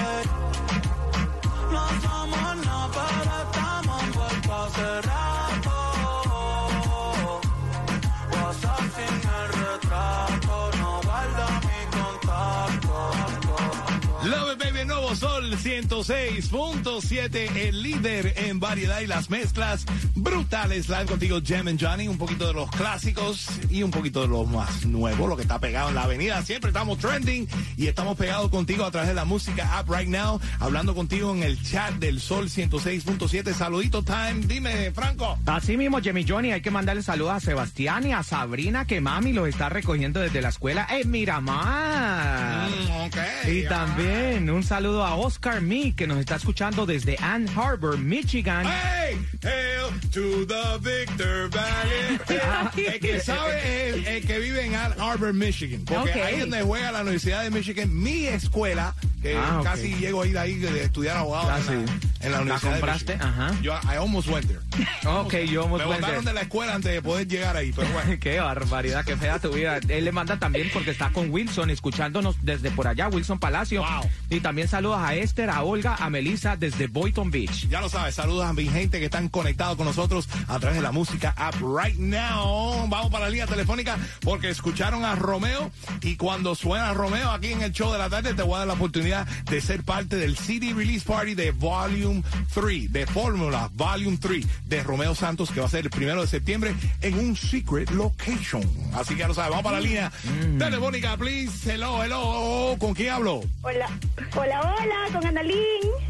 106.7, 15.87 17.55
el 17.57 17.83
líder 17.83 18.33
en 18.37 18.59
variedad 18.59 19.01
y 19.01 19.07
las 19.07 19.29
mezclas 19.29 19.85
brutales. 20.15 20.89
Live 20.89 21.05
contigo, 21.05 21.39
Jam 21.45 21.67
and 21.67 21.79
Johnny, 21.79 22.07
un 22.07 22.17
poquito 22.17 22.47
de 22.47 22.53
los 22.53 22.71
clásicos 22.71 23.47
y 23.69 23.83
un 23.83 23.91
poquito 23.91 24.21
de 24.21 24.27
lo 24.27 24.45
más 24.45 24.85
nuevo, 24.85 25.27
lo 25.27 25.35
que 25.35 25.43
está 25.43 25.59
pegado 25.59 25.89
en 25.89 25.95
la 25.95 26.03
avenida. 26.03 26.41
Siempre 26.41 26.69
estamos 26.69 26.97
trending 26.97 27.47
y 27.77 27.85
estamos 27.85 28.17
pegados 28.17 28.49
contigo 28.49 28.83
a 28.83 28.89
través 28.89 29.09
de 29.09 29.13
la 29.13 29.25
música 29.25 29.77
app 29.77 29.87
right 29.87 30.07
now, 30.07 30.39
hablando 30.59 30.95
contigo 30.95 31.31
en 31.35 31.43
el 31.43 31.61
chat 31.61 31.93
del 31.95 32.19
sol 32.19 32.49
106.7. 32.49 33.53
Saludito 33.53 34.01
time, 34.01 34.41
dime, 34.47 34.91
Franco. 34.91 35.37
Así 35.45 35.77
mismo, 35.77 35.99
Jimmy 36.01 36.25
Johnny, 36.27 36.51
hay 36.51 36.61
que 36.61 36.71
mandarle 36.71 37.03
saludos 37.03 37.33
a 37.33 37.39
Sebastián 37.39 38.07
y 38.07 38.13
a 38.13 38.23
Sabrina, 38.23 38.85
que 38.85 39.01
mami 39.01 39.33
los 39.33 39.47
está 39.47 39.69
recogiendo 39.69 40.19
desde 40.19 40.41
la 40.41 40.49
escuela 40.49 40.87
en 40.89 41.11
Miramar. 41.11 42.69
Mm, 42.69 43.05
ok. 43.05 43.17
Y 43.51 43.65
ah. 43.65 43.69
también 43.69 44.49
un 44.49 44.63
saludo 44.63 45.05
a 45.05 45.15
Oscar 45.15 45.61
Me, 45.75 45.93
que 45.93 46.07
nos 46.07 46.19
está 46.19 46.35
escuchando 46.35 46.85
desde 46.85 47.17
Ann 47.21 47.49
Arbor, 47.57 47.97
Michigan. 47.97 48.65
Hey, 48.65 49.17
hail 49.43 49.99
to 50.11 50.45
the 50.47 50.77
Victor 50.79 51.49
Valley. 51.49 52.85
el 52.93 52.99
que 53.01 53.19
sabe 53.19 53.89
es 53.99 54.07
el 54.07 54.25
que 54.25 54.39
vive 54.39 54.65
en 54.65 54.75
Ann 54.75 54.93
Arbor, 54.99 55.33
Michigan. 55.33 55.83
Porque 55.85 56.13
ahí 56.21 56.35
es 56.35 56.39
donde 56.41 56.61
juega 56.61 56.91
la 56.93 57.01
Universidad 57.01 57.43
de 57.43 57.51
Michigan, 57.51 57.89
mi 57.93 58.25
escuela, 58.27 58.95
que 59.21 59.35
Ah, 59.35 59.59
casi 59.63 59.93
llego 59.95 60.21
a 60.21 60.27
ir 60.27 60.37
ahí 60.37 60.55
de 60.55 60.83
estudiar 60.83 61.17
abogado 61.17 61.49
Ah, 61.49 61.59
en, 61.59 61.65
la, 61.85 61.91
sí. 61.91 61.93
en 62.21 62.31
la 62.31 62.37
¿La 62.37 62.41
Universidad 62.41 62.71
compraste? 62.71 63.11
de 63.13 63.17
Michigan. 63.17 63.39
Ajá. 63.49 63.61
Yo, 63.61 63.73
I 63.73 63.95
almost 63.97 64.27
went 64.29 64.47
there. 64.47 64.59
Ok, 65.05 65.33
yo 65.49 65.61
Me 65.61 65.73
almost 65.75 65.85
went 65.85 66.01
botaron 66.01 66.23
there. 66.23 66.27
de 66.29 66.33
la 66.33 66.41
escuela 66.41 66.75
antes 66.75 66.91
de 66.93 67.01
poder 67.01 67.27
llegar 67.27 67.57
ahí, 67.57 67.71
pero 67.75 67.87
bueno. 67.89 68.15
Qué 68.19 68.39
barbaridad, 68.39 69.03
qué 69.05 69.17
fea 69.17 69.39
tu 69.39 69.51
vida. 69.51 69.79
Él 69.89 70.05
le 70.05 70.11
manda 70.11 70.37
también 70.39 70.69
porque 70.73 70.91
está 70.91 71.09
con 71.11 71.29
Wilson, 71.31 71.69
escuchándonos 71.69 72.37
desde 72.43 72.71
por 72.71 72.87
allá, 72.87 73.07
Wilson 73.09 73.39
Palacio. 73.39 73.81
Wow. 73.83 74.09
Y 74.29 74.39
también 74.39 74.67
saludos 74.67 74.99
a 75.01 75.15
Esther, 75.15 75.49
a 75.49 75.63
Olga, 75.65 75.95
a 75.95 76.09
Melissa 76.09 76.55
desde 76.55 76.87
Boynton 76.87 77.31
Beach. 77.31 77.67
Ya 77.69 77.81
lo 77.81 77.89
sabes, 77.89 78.15
saludos 78.15 78.45
a 78.45 78.53
mi 78.53 78.67
gente 78.67 78.99
que 78.99 79.05
están 79.05 79.29
conectados 79.29 79.75
con 79.77 79.85
nosotros 79.85 80.27
a 80.47 80.59
través 80.59 80.77
de 80.77 80.81
la 80.81 80.91
música 80.91 81.33
app 81.37 81.55
right 81.61 81.97
now. 81.97 82.87
Vamos 82.87 83.11
para 83.11 83.25
la 83.25 83.29
línea 83.31 83.47
telefónica 83.47 83.97
porque 84.21 84.49
escucharon 84.49 85.03
a 85.03 85.15
Romeo 85.15 85.71
y 86.01 86.15
cuando 86.15 86.55
suena 86.55 86.93
Romeo 86.93 87.31
aquí 87.31 87.51
en 87.51 87.61
el 87.61 87.71
show 87.71 87.91
de 87.91 87.97
la 87.97 88.09
tarde 88.09 88.33
te 88.33 88.43
voy 88.43 88.55
a 88.55 88.59
dar 88.59 88.67
la 88.67 88.73
oportunidad 88.73 89.27
de 89.45 89.61
ser 89.61 89.83
parte 89.83 90.17
del 90.17 90.37
CD 90.37 90.73
Release 90.73 91.05
Party 91.05 91.35
de 91.35 91.51
Volume 91.51 92.23
3, 92.53 92.91
de 92.91 93.07
Fórmula 93.07 93.69
Volume 93.73 94.17
3 94.17 94.45
de 94.67 94.83
Romeo 94.83 95.15
Santos 95.15 95.51
que 95.51 95.59
va 95.59 95.65
a 95.65 95.69
ser 95.69 95.85
el 95.85 95.89
primero 95.89 96.21
de 96.21 96.27
septiembre 96.27 96.75
en 97.01 97.17
un 97.17 97.35
secret 97.35 97.89
location. 97.91 98.63
Así 98.93 99.13
que 99.15 99.21
ya 99.21 99.27
lo 99.27 99.33
sabes, 99.33 99.49
vamos 99.49 99.63
para 99.63 99.79
la 99.79 99.83
línea 99.83 100.11
telefónica, 100.57 101.17
please. 101.17 101.73
Hello, 101.73 102.03
hello. 102.03 102.75
¿Con 102.79 102.93
quién 102.93 103.09
hablo? 103.09 103.41
Hola, 103.61 103.89
hola, 104.35 104.61
hola, 104.61 104.95
con 105.11 105.25
Analín. 105.25 105.54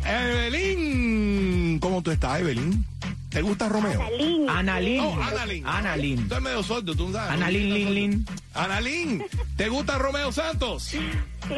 Evelyn, 0.05 1.79
¿cómo 1.79 2.01
tú 2.01 2.11
estás, 2.11 2.39
Evelyn? 2.39 2.85
¿Te 3.29 3.41
gusta 3.41 3.67
Romeo? 3.67 4.01
Analín. 4.01 4.49
Analín. 4.49 4.99
Oh, 5.01 5.21
Analín. 5.21 5.67
Analín. 5.67 6.27
Tú 6.29 6.35
eres 6.35 6.43
medio 6.43 6.63
sordo, 6.63 6.95
tú 6.95 7.11
sabes. 7.11 7.31
Analín, 7.31 7.73
Lin, 7.73 7.93
Lin. 7.93 8.25
Analín, 8.53 9.25
¿te 9.57 9.67
gusta 9.67 9.97
Romeo 9.97 10.31
Santos? 10.31 10.83
Sí, 10.83 10.99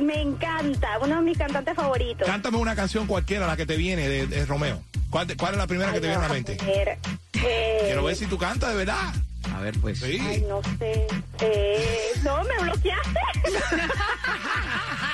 me 0.02 0.19
encanta, 0.21 0.97
uno 1.04 1.17
de 1.17 1.21
mis 1.21 1.38
cantantes 1.38 1.76
favoritos. 1.76 2.26
Cántame 2.26 2.58
una 2.58 2.76
canción 2.76 3.06
cualquiera, 3.06 3.45
la 3.45 3.56
que 3.56 3.67
te 3.67 3.78
viene 3.78 4.10
de, 4.10 4.26
de 4.26 4.45
Romeo. 4.45 4.82
¿Cuál, 5.12 5.38
cuál 5.38 5.54
es 5.54 5.58
la 5.60 5.67
primera 5.67 5.93
que 5.93 6.02
te 6.02 6.08
viene 6.08 6.23
a 6.23 6.28
la 6.28 6.34
mente? 6.34 6.58
ver, 6.65 6.97
eh, 7.45 7.82
Quiero 7.86 8.04
ver 8.04 8.15
si 8.15 8.26
tú 8.26 8.38
cantas 8.39 8.71
de 8.71 8.78
verdad. 8.78 9.13
A 9.55 9.62
ver, 9.62 9.79
pues. 9.79 9.99
Sí. 9.99 10.19
Ay, 10.21 10.45
no 10.47 10.62
sé. 10.77 11.07
Eh, 11.41 12.12
no, 12.23 12.43
me 12.43 12.57
bloqueaste. 12.63 13.19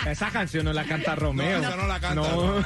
Esa 0.09 0.29
canción 0.31 0.65
no 0.65 0.73
la 0.73 0.83
canta 0.83 1.15
Romeo. 1.15 1.61
No, 1.61 1.67
esa 1.67 1.77
no 1.77 1.87
la 1.87 1.99
canta. 1.99 2.15
No. 2.15 2.59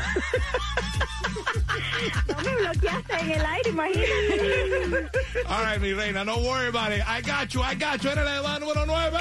No 2.28 2.38
me 2.44 2.56
bloqueaste 2.56 3.14
en 3.20 3.32
el 3.32 3.46
aire, 3.46 3.70
imagínate. 3.70 5.10
All 5.48 5.64
right, 5.64 5.80
mi 5.80 5.94
reina, 5.94 6.24
no 6.26 6.38
worry 6.38 6.68
about 6.68 6.92
it. 6.92 7.04
I 7.08 7.22
got 7.22 7.54
you, 7.54 7.62
I 7.62 7.76
got 7.76 8.02
you. 8.02 8.10
Eres 8.10 8.26
la 8.26 8.38
edad 8.38 8.60
número 8.60 8.86
9. 8.86 9.18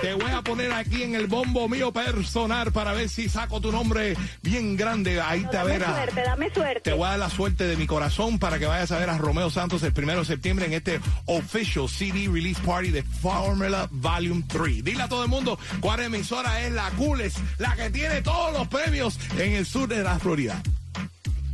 Te 0.00 0.14
voy 0.14 0.30
a 0.30 0.42
poner 0.42 0.72
aquí 0.72 1.02
en 1.02 1.16
el 1.16 1.26
bombo 1.26 1.68
mío 1.68 1.92
personal 1.92 2.70
para 2.72 2.92
ver 2.92 3.08
si 3.08 3.28
saco 3.28 3.60
tu 3.60 3.72
nombre 3.72 4.16
bien 4.42 4.76
grande. 4.76 5.20
Ahí 5.20 5.44
te 5.46 5.56
dame 5.56 5.72
verás. 5.72 5.96
suerte, 5.96 6.22
dame 6.22 6.50
suerte. 6.50 6.80
Te 6.80 6.92
voy 6.92 7.06
a 7.06 7.10
dar 7.10 7.18
la 7.18 7.30
suerte 7.30 7.64
de 7.64 7.76
mi 7.76 7.86
corazón 7.86 8.38
para 8.38 8.60
que 8.60 8.66
vayas 8.66 8.92
a 8.92 8.98
ver 8.98 9.10
a 9.10 9.18
Romeo 9.18 9.50
Santos 9.50 9.82
el 9.82 9.92
primero 9.92 10.20
de 10.20 10.26
septiembre 10.26 10.66
en 10.66 10.74
este 10.74 11.00
official 11.26 11.88
CD 11.88 12.28
release 12.32 12.60
party 12.62 12.90
de 12.90 13.02
Formula 13.02 13.88
Volume 13.90 14.44
3. 14.46 14.84
Dile 14.84 15.02
a 15.02 15.08
todo 15.08 15.24
el 15.24 15.30
mundo 15.30 15.58
cuál 15.80 16.00
emisora 16.00 16.60
es 16.60 16.72
la 16.72 16.90
coolest, 16.90 17.38
la 17.58 17.74
que 17.74 17.90
tiene 17.90 18.22
todos 18.22 18.52
los 18.52 18.68
premios 18.68 19.18
en 19.36 19.54
el 19.54 19.66
sur 19.66 19.88
de 19.88 20.02
la 20.04 20.18
Florida. 20.20 20.62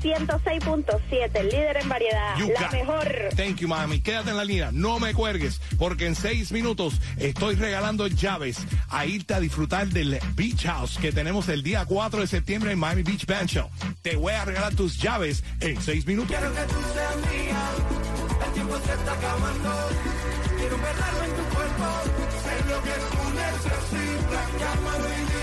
106.7, 0.05 1.31
el 1.35 1.49
líder 1.49 1.79
en 1.79 1.89
variedad. 1.89 2.37
You 2.37 2.51
la 2.53 2.69
mejor. 2.71 3.31
Thank 3.35 3.57
you, 3.57 3.69
mami. 3.69 4.01
Quédate 4.01 4.31
en 4.31 4.37
la 4.37 4.45
línea. 4.45 4.71
No 4.71 5.01
me 5.01 5.15
cuelgues, 5.15 5.63
porque 5.79 6.07
en 6.07 6.15
seis 6.15 6.53
minutos 6.53 7.01
estoy 7.17 7.55
regalando 7.55 8.07
llaves 8.07 8.59
a 8.91 9.07
irte 9.07 9.33
a 9.33 9.41
disfrutar 9.41 9.87
del 9.89 10.21
Beach 10.35 10.67
House 10.67 10.99
que 10.99 11.11
tenemos 11.11 11.49
el 11.49 11.63
día 11.63 11.87
4 11.87 12.21
de 12.21 12.27
septiembre 12.27 12.73
en 12.73 12.79
Miami 12.79 13.03
Beach 13.03 13.25
Band 13.25 13.49
Show. 13.49 13.71
Te 14.03 14.17
voy 14.17 14.35
a 14.35 14.45
regalar 14.45 14.75
tus 14.75 14.99
llaves 14.99 15.43
en 15.61 15.81
seis 15.81 16.07
minutos. 16.07 16.37
Quiero 16.37 16.55
que 16.55 16.63
tú 16.63 16.81
seas 16.93 17.17
mía, 17.17 17.71
el 18.47 18.53
tiempo 18.53 18.77
se 18.77 18.93
está 18.93 19.13
acabando. 19.13 19.71
Quiero 20.59 20.77
verlo 20.77 21.25
en 21.25 21.31
tu 21.31 21.55
cuerpo, 21.55 21.87
sé 22.45 22.55
lo 22.69 22.83
que 22.83 22.95
tú 23.11 23.25
necesitas. 23.35 24.61
Llámalo 24.61 25.09
y 25.09 25.34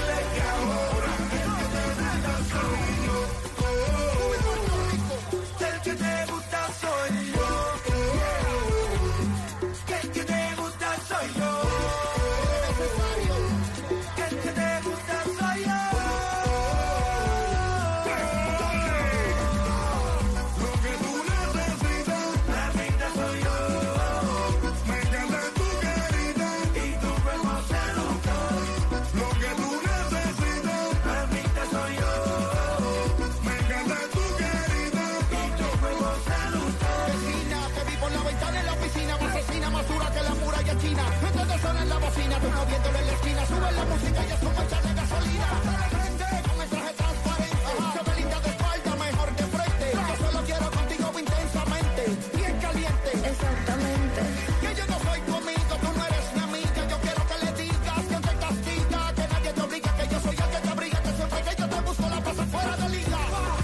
vecina. 40.82 41.04
Todos 41.34 41.62
sonan 41.62 41.90
la 41.90 41.98
bocina, 41.98 42.40
tú 42.40 42.50
no 42.50 42.66
viéndolo 42.66 43.00
en 43.00 43.08
la 43.08 43.14
esquina. 43.14 43.46
Suben 43.46 43.76
la 43.76 43.86
música 43.86 44.26
y 44.28 44.32
es 44.32 44.42
un 44.42 44.56
mancha 44.56 44.82
de 44.82 44.94
gasolina. 44.94 45.48
Hasta 45.52 46.50
con 46.50 46.62
el 46.62 46.70
traje 46.70 46.94
transparente. 46.94 47.72
Se 47.94 48.10
me 48.10 48.16
linda 48.20 48.40
de 48.40 48.50
espalda, 48.50 48.92
mejor 48.96 49.30
de 49.36 49.46
frente. 49.56 49.86
Yo 49.94 50.16
solo 50.26 50.40
quiero 50.46 50.72
contigo 50.72 51.20
intensamente, 51.20 52.04
bien 52.36 52.56
caliente. 52.60 53.10
Exactamente. 53.32 54.22
Que 54.62 54.70
yo 54.76 54.86
no 54.88 54.98
soy 55.06 55.20
tu 55.22 55.34
amigo, 55.36 55.74
tú 55.82 55.90
no 55.98 56.06
eres 56.10 56.26
mi 56.36 56.42
amiga. 56.50 56.82
Yo 56.92 56.98
quiero 57.06 57.22
que 57.30 57.38
le 57.46 57.52
digas 57.62 58.04
que 58.12 58.20
te 58.28 58.34
castiga, 58.44 59.02
que 59.18 59.26
nadie 59.34 59.54
te 59.54 59.62
obliga, 59.62 59.92
que 59.98 60.06
yo 60.12 60.20
soy 60.22 60.36
el 60.44 60.50
que 60.54 60.60
te 60.66 60.70
abriga, 60.70 61.00
que 61.02 61.14
siempre 61.14 61.42
que 61.48 61.54
yo 61.62 61.68
te 61.70 61.80
busco 61.82 62.06
la 62.10 62.20
pasa 62.22 62.46
fuera 62.54 62.78
de 62.78 62.90
liga. 62.90 63.20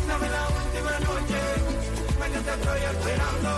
Dame 0.08 0.30
la 0.30 0.44
última 0.60 0.94
noche, 1.08 1.40
mañana 2.20 2.46
te 2.48 2.54
estoy 2.58 2.82
esperando. 2.94 3.52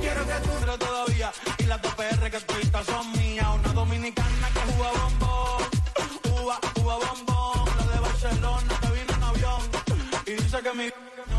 Quiero 0.00 0.22
que 0.28 0.36
tú 0.44 0.52
se 0.60 0.78
todavía 0.78 1.32
y 1.58 1.62
la 1.64 1.78
PR 1.80 2.30
que 2.30 2.40
tú 2.40 2.53
son 2.84 3.12
mías. 3.12 3.46
Una 3.54 3.72
dominicana 3.72 4.48
que 4.54 4.60
juega 4.72 4.92
bombón, 4.92 6.42
uva, 6.42 6.58
uva 6.82 6.96
bombón. 6.96 7.68
La 7.78 7.86
de 7.94 8.00
Barcelona 8.00 8.78
que 8.80 8.88
vino 8.96 9.12
en 9.14 9.22
avión. 9.22 9.62
Y 10.26 10.30
dice 10.42 10.62
que 10.62 10.72
mi 10.74 10.88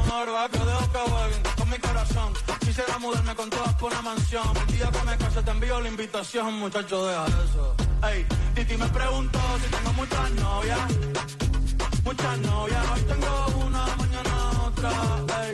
no 0.08 0.26
lo 0.26 0.34
que 0.50 0.58
de 0.60 1.56
con 1.58 1.70
mi 1.70 1.78
corazón. 1.78 2.34
Quisiera 2.60 2.98
mudarme 3.00 3.36
con 3.36 3.50
todas 3.50 3.74
por 3.76 3.92
una 3.92 4.02
mansión. 4.02 4.48
El 4.68 4.78
día 4.78 4.90
que 4.92 5.04
me 5.04 5.18
case 5.18 5.42
te 5.42 5.52
envío 5.52 5.82
la 5.82 5.90
invitación, 5.90 6.54
muchacho, 6.60 7.06
deja 7.06 7.26
eso. 7.26 7.76
Ey, 8.10 8.26
Titi 8.56 8.78
me 8.78 8.88
preguntó 8.88 9.40
si 9.62 9.68
tengo 9.76 9.94
muchas 9.94 10.32
novias. 10.32 10.80
Muchas 12.04 12.38
novias, 12.40 12.86
hoy 12.94 13.02
tengo 13.02 13.66
una, 13.66 13.86
mañana 13.98 14.34
otra. 14.68 14.92
Ey, 15.44 15.54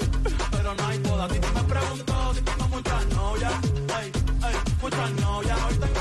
pero 0.51 0.75
no 0.75 0.87
hay 0.87 0.97
boda. 0.99 1.27
Titi 1.27 1.47
me 1.55 1.63
preguntó 1.63 2.33
si 2.35 2.41
tengo 2.41 2.67
muchas 2.67 3.05
novias. 3.07 3.53
Ey, 4.01 4.11
ey, 4.81 4.89
muchas 4.89 5.11
novias, 5.21 5.57
hoy 5.67 5.75
tengo 5.75 6.00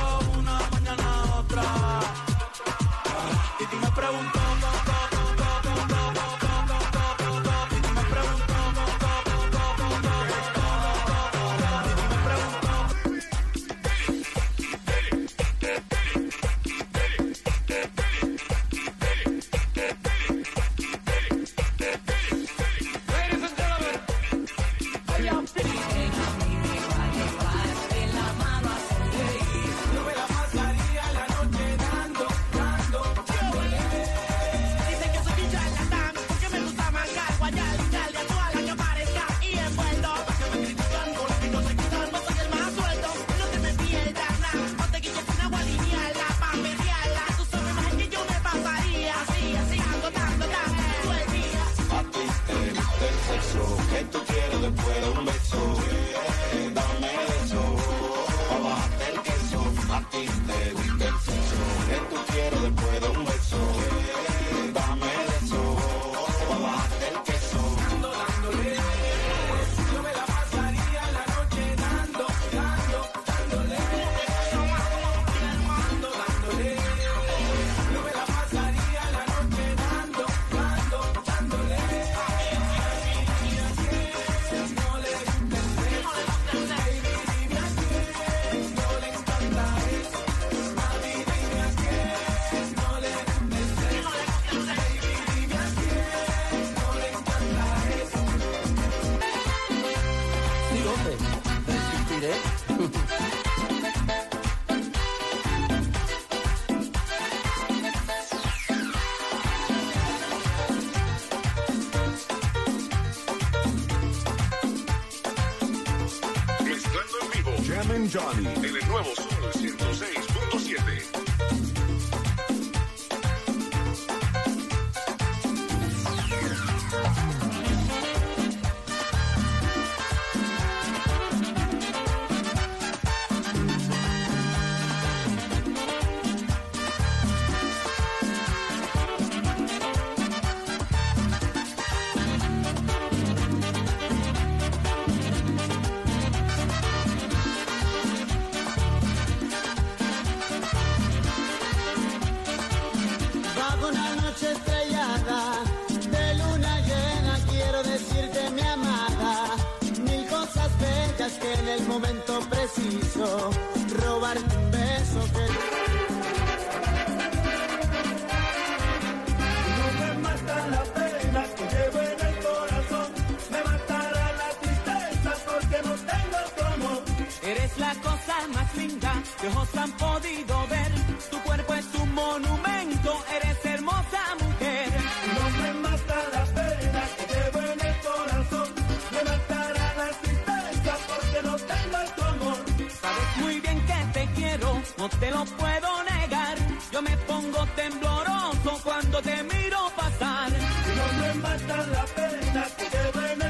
que 179.40 179.48
ojos 179.48 179.68
han 179.76 179.92
podido 179.92 180.66
ver. 180.68 180.92
Tu 181.31 181.38
cuerpo 181.40 181.74
es 181.74 181.87
un 181.94 182.14
monumento, 182.14 183.24
eres 183.37 183.64
hermosa 183.64 184.22
mujer. 184.40 184.88
No 185.37 185.50
me 185.62 185.72
mata 185.74 186.16
la 186.35 186.44
pena 186.44 187.03
que 187.16 187.24
llevo 187.33 187.59
en 187.72 187.81
el 187.88 187.96
corazón, 188.09 188.68
me 189.12 189.22
matará 189.31 189.94
la 190.00 190.09
tristeza 190.22 190.96
porque 191.09 191.40
no 191.48 191.57
tengo 191.57 191.98
tu 192.16 192.22
amor. 192.22 192.59
Sabes 193.00 193.37
muy 193.37 193.61
bien 193.61 193.81
que 193.87 193.98
te 194.12 194.29
quiero, 194.35 194.83
no 194.98 195.09
te 195.09 195.31
lo 195.31 195.44
puedo 195.44 196.05
negar. 196.05 196.57
Yo 196.92 197.03
me 197.03 197.16
pongo 197.18 197.66
tembloroso 197.76 198.81
cuando 198.85 199.22
te 199.22 199.42
miro 199.44 199.79
pasar. 199.96 200.50
No 200.98 201.07
me 201.20 201.35
mata 201.35 201.76
la 201.87 202.05
pena 202.16 202.66
que 202.76 202.85
llevo 202.94 203.20
en 203.33 203.42
el 203.42 203.49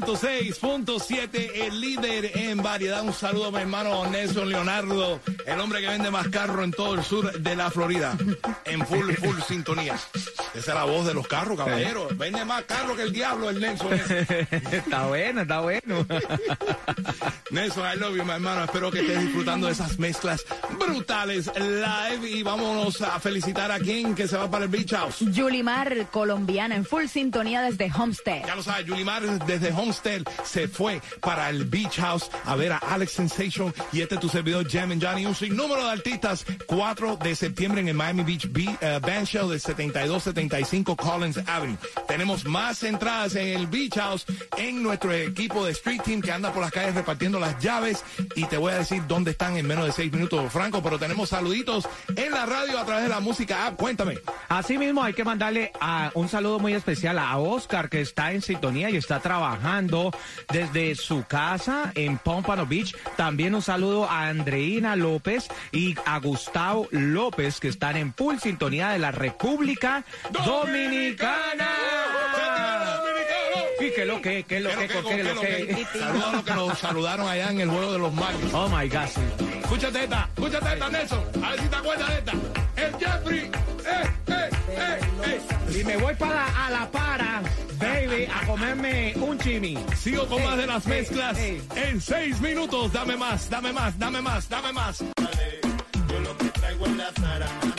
106.7, 0.00 1.50
el 1.66 1.80
líder 1.80 2.38
en 2.38 2.62
variedad. 2.62 3.02
Un 3.02 3.12
saludo 3.12 3.48
a 3.48 3.50
mi 3.50 3.58
hermano 3.58 4.08
Nelson 4.08 4.48
Leonardo, 4.48 5.20
el 5.46 5.60
hombre 5.60 5.80
que 5.80 5.88
vende 5.88 6.10
más 6.10 6.28
carro 6.28 6.64
en 6.64 6.70
todo 6.70 6.94
el 6.94 7.04
sur 7.04 7.30
de 7.38 7.56
la 7.56 7.70
Florida. 7.70 8.16
En 8.64 8.86
full, 8.86 9.12
full 9.14 9.38
sintonía. 9.48 9.94
Esa 10.54 10.58
es 10.58 10.66
la 10.66 10.84
voz 10.84 11.06
de 11.06 11.14
los 11.14 11.26
carros, 11.26 11.58
caballero. 11.58 12.08
Vende 12.14 12.44
más 12.44 12.64
carro 12.64 12.96
que 12.96 13.02
el 13.02 13.12
diablo, 13.12 13.50
el 13.50 13.60
Nelson. 13.60 13.92
está 14.72 15.06
bueno, 15.06 15.42
está 15.42 15.60
bueno. 15.60 16.06
Nelson, 17.50 17.84
I 17.84 17.98
love 17.98 18.16
you, 18.16 18.24
mi 18.24 18.32
hermano. 18.32 18.64
Espero 18.64 18.90
que 18.90 19.00
estés 19.00 19.20
disfrutando 19.20 19.66
de 19.66 19.74
esas 19.74 19.98
mezclas 19.98 20.44
brutales 20.86 21.50
live. 21.56 22.28
Y 22.30 22.42
vámonos 22.42 23.00
a 23.02 23.20
felicitar 23.20 23.70
a 23.70 23.78
quien 23.78 24.14
que 24.14 24.26
se 24.26 24.36
va 24.36 24.50
para 24.50 24.64
el 24.64 24.70
Beach 24.70 24.90
House. 24.92 25.18
Yulimar, 25.20 26.08
colombiana, 26.10 26.74
en 26.76 26.84
full 26.84 27.06
sintonía 27.06 27.62
desde 27.62 27.90
Homestead. 27.94 28.46
Ya 28.46 28.54
lo 28.56 28.62
sabes, 28.62 28.86
Yulimar 28.86 29.22
desde 29.46 29.72
Homestead 29.72 30.22
se 30.44 30.68
fue 30.68 31.00
para 31.20 31.48
el 31.50 31.64
Beach 31.64 31.96
House 31.98 32.30
a 32.44 32.56
ver 32.56 32.72
a 32.72 32.78
Alex 32.78 33.12
Sensation 33.12 33.72
y 33.92 34.00
este 34.00 34.14
es 34.16 34.20
tu 34.20 34.28
servidor 34.28 34.68
Jam 34.70 34.90
and 34.92 35.04
Johnny. 35.04 35.26
Un 35.26 35.34
sinnúmero 35.34 35.84
de 35.84 35.90
artistas. 35.90 36.44
4 36.66 37.16
de 37.16 37.34
septiembre 37.36 37.80
en 37.80 37.88
el 37.88 37.94
Miami 37.94 38.22
Beach 38.22 38.46
Be- 38.50 38.76
eh, 38.80 38.98
Band 39.02 39.26
Show 39.26 39.48
de 39.50 39.58
7275 39.58 40.96
Collins 40.96 41.38
Avenue. 41.46 41.76
Tenemos 42.08 42.44
más 42.44 42.82
entradas 42.82 43.34
en 43.34 43.48
el 43.48 43.66
Beach 43.66 43.94
House 43.96 44.24
en 44.56 44.82
nuestro 44.82 45.12
equipo 45.12 45.64
de 45.64 45.72
Street 45.72 46.00
Team 46.04 46.20
que 46.22 46.32
anda 46.32 46.52
por 46.52 46.62
las 46.62 46.70
calles 46.72 46.94
repartiendo 46.94 47.38
las 47.38 47.58
llaves 47.60 48.02
y 48.34 48.44
te 48.44 48.56
voy 48.56 48.72
a 48.72 48.78
decir 48.78 49.02
dónde 49.06 49.32
están 49.32 49.56
en 49.56 49.66
menos 49.66 49.86
de 49.86 49.92
6 49.92 50.12
minutos, 50.12 50.52
Franco, 50.70 50.82
pero 50.84 50.98
tenemos 51.00 51.28
saluditos 51.30 51.88
en 52.14 52.30
la 52.30 52.46
radio 52.46 52.78
a 52.78 52.84
través 52.84 53.02
de 53.04 53.08
la 53.08 53.18
música 53.18 53.66
app. 53.66 53.76
Cuéntame. 53.76 54.18
Asimismo, 54.48 55.02
hay 55.02 55.14
que 55.14 55.24
mandarle 55.24 55.72
a 55.80 56.12
un 56.14 56.28
saludo 56.28 56.60
muy 56.60 56.74
especial 56.74 57.18
a 57.18 57.36
Oscar, 57.38 57.88
que 57.88 58.00
está 58.00 58.32
en 58.32 58.40
sintonía 58.40 58.88
y 58.88 58.96
está 58.96 59.18
trabajando 59.18 60.12
desde 60.52 60.94
su 60.94 61.24
casa 61.24 61.90
en 61.96 62.18
Pompano 62.18 62.66
Beach. 62.66 62.94
También 63.16 63.54
un 63.56 63.62
saludo 63.62 64.08
a 64.08 64.28
Andreina 64.28 64.94
López 64.94 65.48
y 65.72 65.96
a 66.06 66.20
Gustavo 66.20 66.86
López, 66.92 67.58
que 67.58 67.68
están 67.68 67.96
en 67.96 68.14
full 68.14 68.36
sintonía 68.38 68.90
de 68.90 69.00
la 69.00 69.10
República 69.10 70.04
Dominicana. 70.44 71.68
¿Y 73.80 73.90
qué 73.94 74.04
lo 74.04 74.20
que, 74.20 74.44
qué 74.44 74.60
lo 74.60 74.70
que, 74.70 74.88
qué 74.88 75.22
lo 75.24 75.40
que? 75.40 75.86
Saludos 75.98 76.24
a 76.26 76.32
los 76.32 76.44
que 76.44 76.54
nos 76.54 76.78
saludaron 76.78 77.28
allá 77.28 77.50
en 77.50 77.60
el 77.60 77.70
juego 77.70 77.92
de 77.92 77.98
los 77.98 78.12
Marlins. 78.12 78.52
Oh 78.52 78.68
my 78.68 78.88
God, 78.88 79.06
sí. 79.14 79.20
Escúchate 79.62 80.04
esta, 80.04 80.28
escúchate 80.36 80.72
esta, 80.74 80.88
Nelson. 80.90 81.24
A 81.44 81.50
ver 81.50 81.60
si 81.60 81.68
te 81.68 81.76
acuerdas 81.76 82.08
de 82.08 82.18
esta. 82.18 82.32
El 82.76 82.96
Jeffrey. 82.98 83.38
Eh, 83.40 84.10
eh, 84.26 84.50
eh, 84.68 85.00
eh. 85.26 85.80
Y 85.80 85.84
me 85.84 85.96
voy 85.96 86.14
para 86.14 86.34
la- 86.34 86.66
a 86.66 86.70
la 86.70 86.90
para, 86.90 87.42
baby, 87.78 88.26
a 88.32 88.46
comerme 88.46 89.14
un 89.16 89.38
chimi. 89.38 89.78
Sigo 89.96 90.26
con 90.26 90.42
más 90.44 90.56
de 90.58 90.66
las 90.66 90.86
mezclas 90.86 91.38
en 91.38 92.00
seis 92.00 92.40
minutos. 92.40 92.92
Dame 92.92 93.16
más, 93.16 93.48
dame 93.48 93.72
más, 93.72 93.98
dame 93.98 94.20
más, 94.20 94.48
dame 94.48 94.72
más. 94.72 94.98
Yo 94.98 96.20
lo 96.20 96.36
que 96.36 96.44
traigo 96.46 96.86
es 96.86 96.96
la 96.96 97.10
zaranana, 97.12 97.69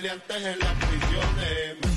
maleantes 0.00 0.46
en 0.46 0.58
las 0.60 0.74
prisiones, 0.76 1.89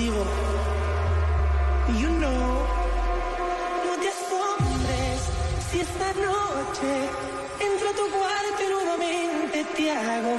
Exclusivo. 0.00 0.24
You 2.00 2.08
know. 2.08 2.66
No 3.84 3.92
te 4.00 4.08
asombres 4.08 5.20
si 5.70 5.80
esta 5.80 6.12
noche 6.14 6.90
entro 7.60 7.90
a 7.90 7.92
tu 7.92 8.08
cuarto 8.10 8.62
y 8.64 8.68
nuevamente 8.70 9.64
te 9.76 9.90
hago 9.92 10.38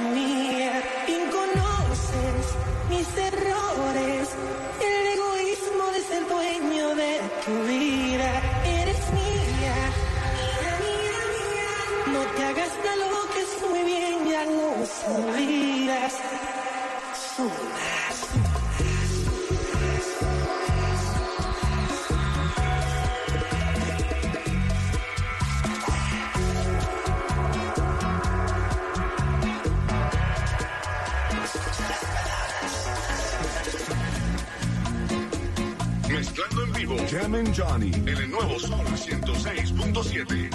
nuevo 38.52 38.96
Sol 38.96 39.20
106.7. 39.22 40.50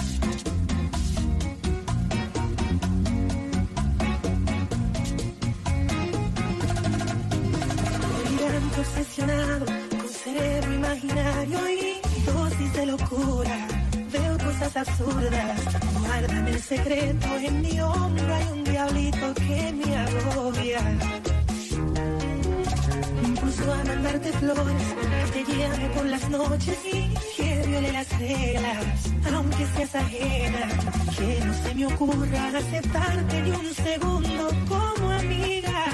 Mirante 8.30 8.80
obsesionado 8.80 9.66
con 9.66 10.08
cerebro 10.08 10.74
imaginario 10.74 11.58
y 11.70 12.00
dosis 12.24 12.72
de 12.74 12.86
locura. 12.86 13.68
Veo 14.12 14.38
cosas 14.38 14.76
absurdas. 14.76 15.60
Guárdame 16.00 16.50
el 16.52 16.62
secreto 16.62 17.26
en 17.38 17.60
mi 17.62 17.80
hombro. 17.80 18.34
Hay 18.34 18.44
un 18.52 18.64
diablito 18.64 19.34
que 19.34 19.72
me 19.72 19.96
agobia. 19.96 20.80
Impulso 23.24 23.72
a 23.72 23.84
mandarte 23.84 24.32
flores, 24.34 24.82
te 25.32 25.44
llame 25.44 25.88
por 25.90 26.06
las 26.06 26.28
noches 26.30 26.78
y 26.92 27.17
Que 29.98 31.40
no 31.44 31.52
se 31.52 31.74
me 31.74 31.86
ocurra 31.86 32.46
aceptarte 32.56 33.42
ni 33.42 33.50
un 33.50 33.74
segundo 33.74 34.48
como 34.68 35.10
amiga. 35.10 35.86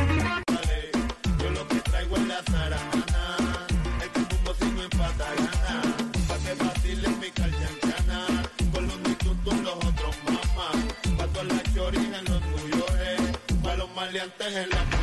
Yo 1.39 1.51
lo 1.51 1.67
que 1.69 1.81
traigo 1.81 2.17
es 2.17 2.27
la 2.27 2.43
zaranana, 2.43 3.37
el 4.03 4.11
cumbumbo 4.11 4.55
si 4.59 4.67
no 4.67 4.89
pa' 4.91 6.39
que 6.45 6.55
vacilen 6.63 7.19
mi 7.19 7.31
calchancana, 7.31 8.43
con 8.75 8.87
los 8.87 8.99
nituntum 9.01 9.63
los 9.63 9.77
otros 9.77 10.15
mamás, 10.27 10.77
pa' 11.17 11.27
todas 11.29 11.47
las 11.49 11.75
choris 11.75 12.03
en 12.03 12.25
los 12.27 12.43
tuyores, 12.43 13.21
pa' 13.63 13.75
los 13.77 13.95
maleantes 13.95 14.55
en 14.55 14.69
las 14.69 14.94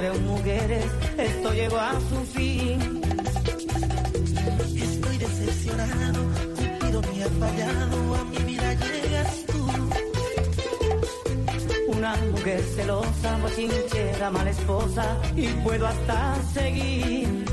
creo 0.00 0.14
mujeres, 0.20 0.86
esto 1.18 1.52
llegó 1.52 1.76
a 1.76 1.92
su 2.08 2.24
fin. 2.32 3.02
Estoy 4.74 5.18
decepcionado, 5.18 6.20
Cupido 6.56 7.02
me 7.02 7.24
ha 7.24 7.28
fallado, 7.28 8.14
a 8.14 8.24
mi 8.24 8.38
vida 8.38 8.72
llegas 8.74 9.44
tú. 9.46 9.68
Una 11.88 12.16
mujer 12.32 12.60
celosa, 12.76 13.36
bochinchera, 13.42 14.30
mala 14.30 14.50
esposa, 14.50 15.20
y 15.36 15.48
puedo 15.64 15.86
hasta 15.86 16.42
seguir. 16.54 17.49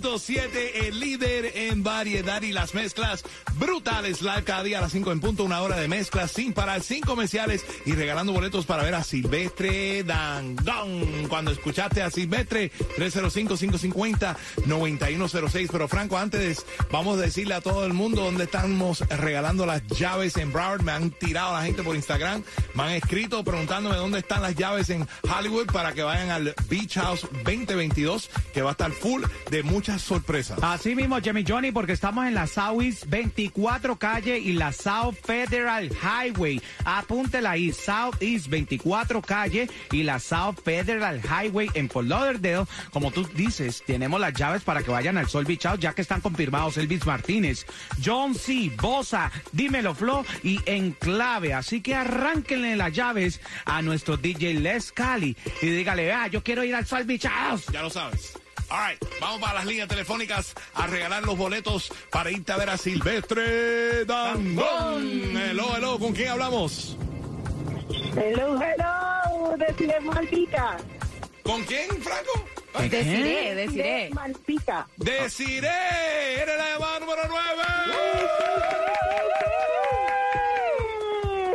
106.7, 0.00 0.86
el 0.86 1.00
líder 1.00 1.52
en 1.54 1.82
variedad 1.82 2.42
y 2.42 2.52
las 2.52 2.74
mezclas 2.74 3.24
brutales. 3.58 4.22
Live 4.22 4.44
cada 4.44 4.62
día 4.62 4.78
a 4.78 4.82
las 4.82 4.92
5 4.92 5.12
en 5.12 5.20
punto, 5.20 5.44
una 5.44 5.60
hora 5.60 5.76
de 5.76 5.88
mezclas 5.88 6.30
sin 6.30 6.52
parar, 6.52 6.82
sin 6.82 7.00
comerciales 7.00 7.64
y 7.84 7.92
regalando 7.92 8.32
boletos 8.32 8.66
para 8.66 8.82
ver 8.82 8.94
a 8.94 9.02
Silvestre 9.02 10.04
Dangón. 10.04 11.26
Cuando 11.28 11.50
escuchaste 11.50 12.02
a 12.02 12.10
Silvestre, 12.10 12.70
305-550-9106. 12.96 15.68
Pero 15.70 15.88
Franco, 15.88 16.18
antes 16.18 16.64
vamos 16.90 17.18
a 17.18 17.22
decirle 17.22 17.54
a 17.54 17.60
todo 17.60 17.84
el 17.84 17.92
mundo 17.92 18.22
dónde 18.22 18.44
estamos 18.44 19.00
regalando 19.08 19.66
las 19.66 19.84
llaves 19.88 20.36
en 20.36 20.52
Broward. 20.52 20.82
Me 20.82 20.92
han 20.92 21.10
tirado 21.10 21.54
la 21.54 21.64
gente 21.64 21.82
por 21.82 21.96
Instagram, 21.96 22.44
me 22.74 22.82
han 22.84 22.92
escrito 22.92 23.42
preguntándome 23.44 23.96
dónde 23.96 24.20
están 24.20 24.42
las 24.42 24.54
llaves 24.54 24.90
en 24.90 25.08
Hollywood 25.22 25.66
para 25.66 25.92
que 25.92 26.02
vayan 26.02 26.30
al 26.30 26.54
Beach 26.68 26.94
House 26.94 27.26
2022, 27.44 28.30
que 28.52 28.62
va 28.62 28.70
a 28.70 28.72
estar 28.72 28.92
full 28.92 29.22
de 29.50 29.62
muchas 29.62 30.02
sorpresas. 30.02 30.58
Así 30.62 30.94
mismo, 30.94 31.18
Jimmy 31.20 31.44
Johnny, 31.46 31.72
porque 31.72 31.92
estamos 31.92 32.26
en 32.26 32.34
la 32.34 32.46
Southeast 32.46 33.06
24 33.48 33.96
calle 33.96 34.38
y 34.38 34.52
la 34.52 34.72
South 34.72 35.14
Federal 35.24 35.90
Highway. 35.90 36.60
Apúntela 36.84 37.52
ahí, 37.52 37.72
Southeast 37.72 38.48
24 38.48 39.22
calle 39.22 39.70
y 39.90 40.02
la 40.02 40.18
South 40.18 40.56
Federal 40.62 41.20
Highway 41.22 41.70
en 41.74 41.88
Fort 41.88 42.06
Lauderdale. 42.06 42.66
Como 42.92 43.10
tú 43.10 43.26
dices, 43.34 43.82
tenemos 43.86 44.20
las 44.20 44.34
llaves 44.34 44.62
para 44.62 44.82
que 44.82 44.90
vayan 44.90 45.16
al 45.16 45.28
Sol 45.28 45.46
Beach 45.46 45.66
ya 45.78 45.94
que 45.94 46.02
están 46.02 46.20
confirmados 46.20 46.76
Elvis 46.76 47.06
Martínez, 47.06 47.64
John 48.04 48.34
C., 48.34 48.70
Bosa, 48.80 49.32
Dímelo 49.52 49.94
Flo 49.94 50.24
y 50.42 50.60
Enclave. 50.66 51.54
Así 51.54 51.80
que 51.80 51.94
arránquenle 51.94 52.76
las 52.76 52.92
llaves 52.92 53.40
a 53.64 53.80
nuestro 53.80 54.18
DJ 54.18 54.54
Les 54.54 54.92
Cali 54.92 55.36
y 55.62 55.66
dígale, 55.66 56.04
vea, 56.04 56.26
yo 56.26 56.42
quiero 56.42 56.64
ir 56.64 56.74
al 56.74 56.86
Sol 56.86 57.04
Beach. 57.04 57.26
Ya 57.72 57.82
lo 57.82 57.90
sabes. 57.90 58.34
All 58.70 58.78
right, 58.86 59.02
vamos 59.20 59.40
para 59.40 59.54
las 59.54 59.66
líneas 59.66 59.88
telefónicas 59.88 60.54
a 60.74 60.86
regalar 60.86 61.22
los 61.24 61.38
boletos 61.38 61.90
para 62.10 62.30
irte 62.30 62.52
a 62.52 62.56
ver 62.58 62.68
a 62.68 62.76
Silvestre 62.76 64.04
Dangón. 64.04 65.36
Hello, 65.36 65.74
hello, 65.74 65.98
¿con 65.98 66.12
quién 66.12 66.28
hablamos? 66.28 66.96
Hello, 68.14 68.60
hello, 68.60 69.56
deciré 69.56 69.98
Malpica. 70.00 70.76
¿Con 71.42 71.64
quién, 71.64 71.88
Franco? 72.02 72.44
Deciré, 72.90 73.54
deciré. 73.54 74.10
Malpica. 74.12 74.86
Deciré, 74.98 76.42
eres 76.42 76.58
la 76.58 76.74
llamada 76.74 77.00
número 77.00 77.22
9. 77.26 77.62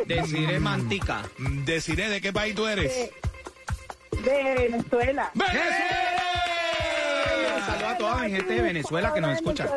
Deciré 0.07 0.59
Mantica. 0.59 1.22
Deciré, 1.38 2.09
¿de 2.09 2.22
qué 2.22 2.34
país 2.34 2.55
tú 2.55 2.68
eres? 2.68 3.11
De 4.11 4.55
Venezuela. 4.55 5.32
Saludos 7.66 7.91
a 7.91 7.97
toda 7.97 8.16
mi 8.24 8.32
gente 8.32 8.53
de 8.53 8.61
Venezuela 8.61 9.14
que 9.14 9.22
nos 9.22 9.36
escucha. 9.36 9.68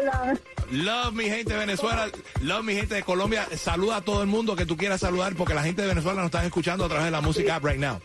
Love 0.71 1.15
mi 1.15 1.25
gente 1.25 1.53
de 1.53 1.59
Venezuela, 1.59 2.09
love 2.43 2.65
mi 2.65 2.75
gente 2.75 2.95
de 2.97 3.03
Colombia. 3.03 3.47
Saluda 3.57 3.97
a 3.97 4.01
todo 4.01 4.23
el 4.23 4.29
mundo 4.29 4.57
que 4.57 4.67
tú 4.67 4.77
quieras 4.77 5.01
saludar 5.01 5.35
porque 5.35 5.55
la 5.55 5.63
gente 5.63 5.83
de 5.83 5.89
Venezuela 5.89 6.17
nos 6.17 6.27
están 6.27 6.45
escuchando 6.45 6.85
a 6.85 6.89
través 6.89 7.07
de 7.07 7.11
la 7.11 7.21
música 7.21 7.57
app 7.57 7.65
right 7.65 7.79
now. 7.79 8.01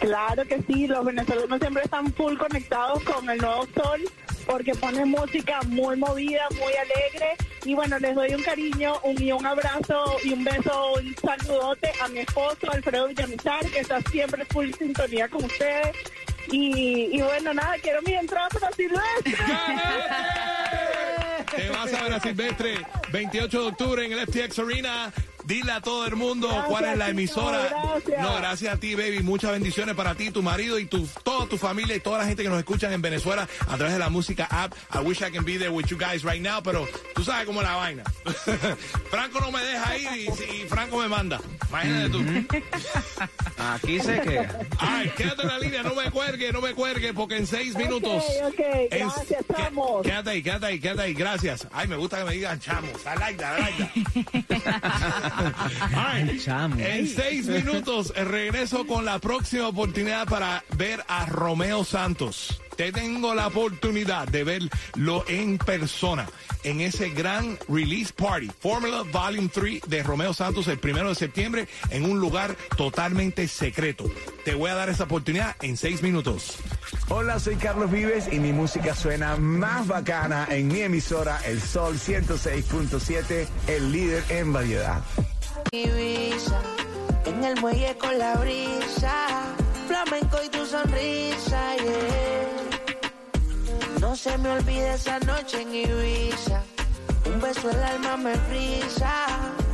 Claro 0.00 0.44
que 0.46 0.62
sí, 0.62 0.86
los 0.86 1.04
venezolanos 1.04 1.58
siempre 1.58 1.82
están 1.82 2.12
full 2.12 2.36
conectados 2.36 3.02
con 3.02 3.28
el 3.28 3.38
nuevo 3.38 3.66
sol 3.74 4.00
porque 4.46 4.74
pone 4.74 5.04
música 5.04 5.60
muy 5.66 5.96
movida, 5.96 6.46
muy 6.52 6.72
alegre. 6.72 7.36
Y 7.64 7.74
bueno, 7.74 7.98
les 7.98 8.14
doy 8.14 8.34
un 8.34 8.42
cariño, 8.42 8.94
un, 9.02 9.20
y 9.20 9.32
un 9.32 9.44
abrazo 9.44 10.16
y 10.24 10.32
un 10.32 10.44
beso, 10.44 10.94
un 10.94 11.14
saludote 11.16 11.90
a 12.00 12.08
mi 12.08 12.20
esposo 12.20 12.70
Alfredo 12.70 13.08
Villamizar, 13.08 13.66
que 13.66 13.80
está 13.80 14.00
siempre 14.02 14.44
full 14.46 14.70
sintonía 14.78 15.28
con 15.28 15.44
ustedes. 15.44 15.96
Y, 16.50 17.16
y 17.16 17.22
bueno, 17.22 17.52
nada, 17.54 17.76
quiero 17.82 18.00
mi 18.02 18.14
entrada 18.14 18.48
para 18.48 18.72
Silvestre. 18.72 19.34
Te 21.54 21.68
vas 21.70 21.92
a 21.92 22.02
ver 22.02 22.12
a 22.12 22.20
Silvestre 22.20 22.86
28 23.12 23.60
de 23.60 23.66
octubre 23.68 24.04
en 24.04 24.12
el 24.12 24.26
FTX 24.26 24.58
Arena. 24.58 25.12
Dile 25.48 25.72
a 25.72 25.80
todo 25.80 26.04
el 26.06 26.14
mundo 26.14 26.46
cuál 26.68 26.84
es 26.84 26.98
la 26.98 27.08
emisora. 27.08 27.70
gracias. 27.70 28.20
No, 28.20 28.36
gracias 28.36 28.74
a 28.74 28.76
ti, 28.76 28.94
baby. 28.94 29.20
Muchas 29.22 29.50
bendiciones 29.52 29.94
para 29.94 30.14
ti, 30.14 30.30
tu 30.30 30.42
marido 30.42 30.78
y 30.78 30.84
tu, 30.84 31.06
toda 31.22 31.46
tu 31.48 31.56
familia 31.56 31.96
y 31.96 32.00
toda 32.00 32.18
la 32.18 32.26
gente 32.26 32.42
que 32.42 32.50
nos 32.50 32.58
escuchan 32.58 32.92
en 32.92 33.00
Venezuela 33.00 33.48
a 33.66 33.76
través 33.78 33.94
de 33.94 33.98
la 33.98 34.10
música 34.10 34.46
app. 34.50 34.74
I 34.94 34.98
wish 34.98 35.22
I 35.22 35.30
can 35.32 35.46
be 35.46 35.56
there 35.56 35.70
with 35.70 35.86
you 35.86 35.96
guys 35.96 36.22
right 36.22 36.42
now, 36.42 36.62
pero 36.62 36.86
tú 37.14 37.24
sabes 37.24 37.46
cómo 37.46 37.62
es 37.62 37.66
la 37.66 37.76
vaina. 37.76 38.04
Franco 39.10 39.40
no 39.40 39.50
me 39.50 39.62
deja 39.64 39.96
ir 39.96 40.08
y, 40.16 40.26
y 40.28 40.66
Franco 40.68 40.98
me 40.98 41.08
manda. 41.08 41.40
Imagínate 41.70 42.10
tú. 42.10 42.22
Aquí 43.56 44.00
se 44.00 44.20
queda. 44.20 44.58
Ay, 44.78 45.10
quédate 45.16 45.42
en 45.42 45.48
la 45.48 45.58
línea, 45.58 45.82
no 45.82 45.94
me 45.94 46.10
cuelgue, 46.10 46.52
no 46.52 46.60
me 46.60 46.74
cuelgue, 46.74 47.14
porque 47.14 47.38
en 47.38 47.46
seis 47.46 47.74
minutos. 47.74 48.22
ok, 48.44 48.60
en- 48.90 49.08
gracias. 49.08 49.44
Quédate 50.02 50.30
ahí, 50.30 50.42
quédate 50.42 50.66
ahí, 50.66 50.78
quédate 50.78 51.00
ahí, 51.02 51.14
gracias. 51.14 51.66
Ay, 51.72 51.88
me 51.88 51.96
gusta 51.96 52.18
que 52.18 52.24
me 52.24 52.32
digan 52.32 52.60
chamos. 52.60 52.90
I 53.06 53.18
like 53.18 53.38
that, 53.38 53.58
I 53.58 53.62
like 53.62 54.54
that. 54.62 55.37
Ay, 55.94 56.40
en 56.78 57.06
seis 57.06 57.46
minutos 57.46 58.12
regreso 58.14 58.86
con 58.86 59.04
la 59.04 59.18
próxima 59.18 59.68
oportunidad 59.68 60.26
para 60.26 60.64
ver 60.76 61.04
a 61.08 61.26
Romeo 61.26 61.84
Santos. 61.84 62.60
Te 62.78 62.92
tengo 62.92 63.34
la 63.34 63.48
oportunidad 63.48 64.28
de 64.28 64.44
verlo 64.44 65.24
en 65.26 65.58
persona 65.58 66.28
en 66.62 66.80
ese 66.80 67.10
gran 67.10 67.58
release 67.68 68.12
party, 68.12 68.48
Formula 68.60 69.02
Volume 69.02 69.50
3 69.52 69.80
de 69.88 70.04
Romeo 70.04 70.32
Santos 70.32 70.68
el 70.68 70.78
primero 70.78 71.08
de 71.08 71.16
septiembre 71.16 71.66
en 71.90 72.08
un 72.08 72.20
lugar 72.20 72.56
totalmente 72.76 73.48
secreto. 73.48 74.04
Te 74.44 74.54
voy 74.54 74.70
a 74.70 74.76
dar 74.76 74.90
esa 74.90 75.04
oportunidad 75.04 75.56
en 75.60 75.76
seis 75.76 76.02
minutos. 76.02 76.56
Hola, 77.08 77.40
soy 77.40 77.56
Carlos 77.56 77.90
Vives 77.90 78.32
y 78.32 78.38
mi 78.38 78.52
música 78.52 78.94
suena 78.94 79.34
más 79.34 79.88
bacana 79.88 80.46
en 80.48 80.68
mi 80.68 80.80
emisora 80.80 81.40
El 81.44 81.60
Sol 81.60 81.98
106.7, 81.98 83.48
el 83.66 83.90
líder 83.90 84.22
en 84.28 84.52
variedad. 84.52 85.02
Ibiza, 85.72 86.62
en 87.26 87.42
el 87.42 87.60
muelle 87.60 87.96
con 87.98 88.16
la 88.16 88.36
brisa, 88.36 89.56
flamenco 89.88 90.36
y 90.44 90.48
tu 90.50 90.64
sonrisa, 90.66 91.76
yeah. 91.76 92.68
No 94.00 94.14
se 94.14 94.36
me 94.38 94.50
olvide 94.50 94.94
esa 94.94 95.18
noche 95.20 95.62
en 95.62 95.74
Ibiza, 95.74 96.62
un 97.26 97.40
beso 97.40 97.70
el 97.70 97.82
alma 97.82 98.16
me 98.16 98.34
frisa, 98.48 99.14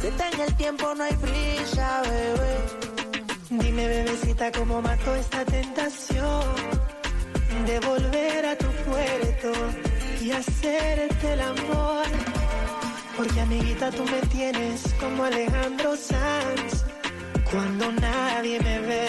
detén 0.00 0.40
el 0.40 0.54
tiempo, 0.56 0.94
no 0.94 1.04
hay 1.04 1.14
prisa, 1.14 2.02
bebé. 2.02 2.54
Dime, 3.50 3.86
bebecita, 3.88 4.50
cómo 4.52 4.80
mató 4.80 5.14
esta 5.14 5.44
tentación 5.44 6.44
de 7.66 7.80
volver 7.80 8.46
a 8.46 8.56
tu 8.56 8.70
puerto 8.88 9.52
y 10.20 10.30
hacerte 10.30 11.32
el 11.32 11.40
amor. 11.40 12.06
Porque, 13.16 13.40
amiguita, 13.40 13.90
tú 13.90 14.04
me 14.04 14.20
tienes 14.28 14.92
como 14.98 15.24
Alejandro 15.24 15.96
Sanz. 15.96 16.84
Cuando 17.50 17.92
nadie 17.92 18.58
me 18.60 18.80
ve, 18.80 19.08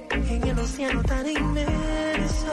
en 0.31 0.47
el 0.47 0.59
océano 0.59 1.03
tan 1.03 1.27
inmenso. 1.29 2.47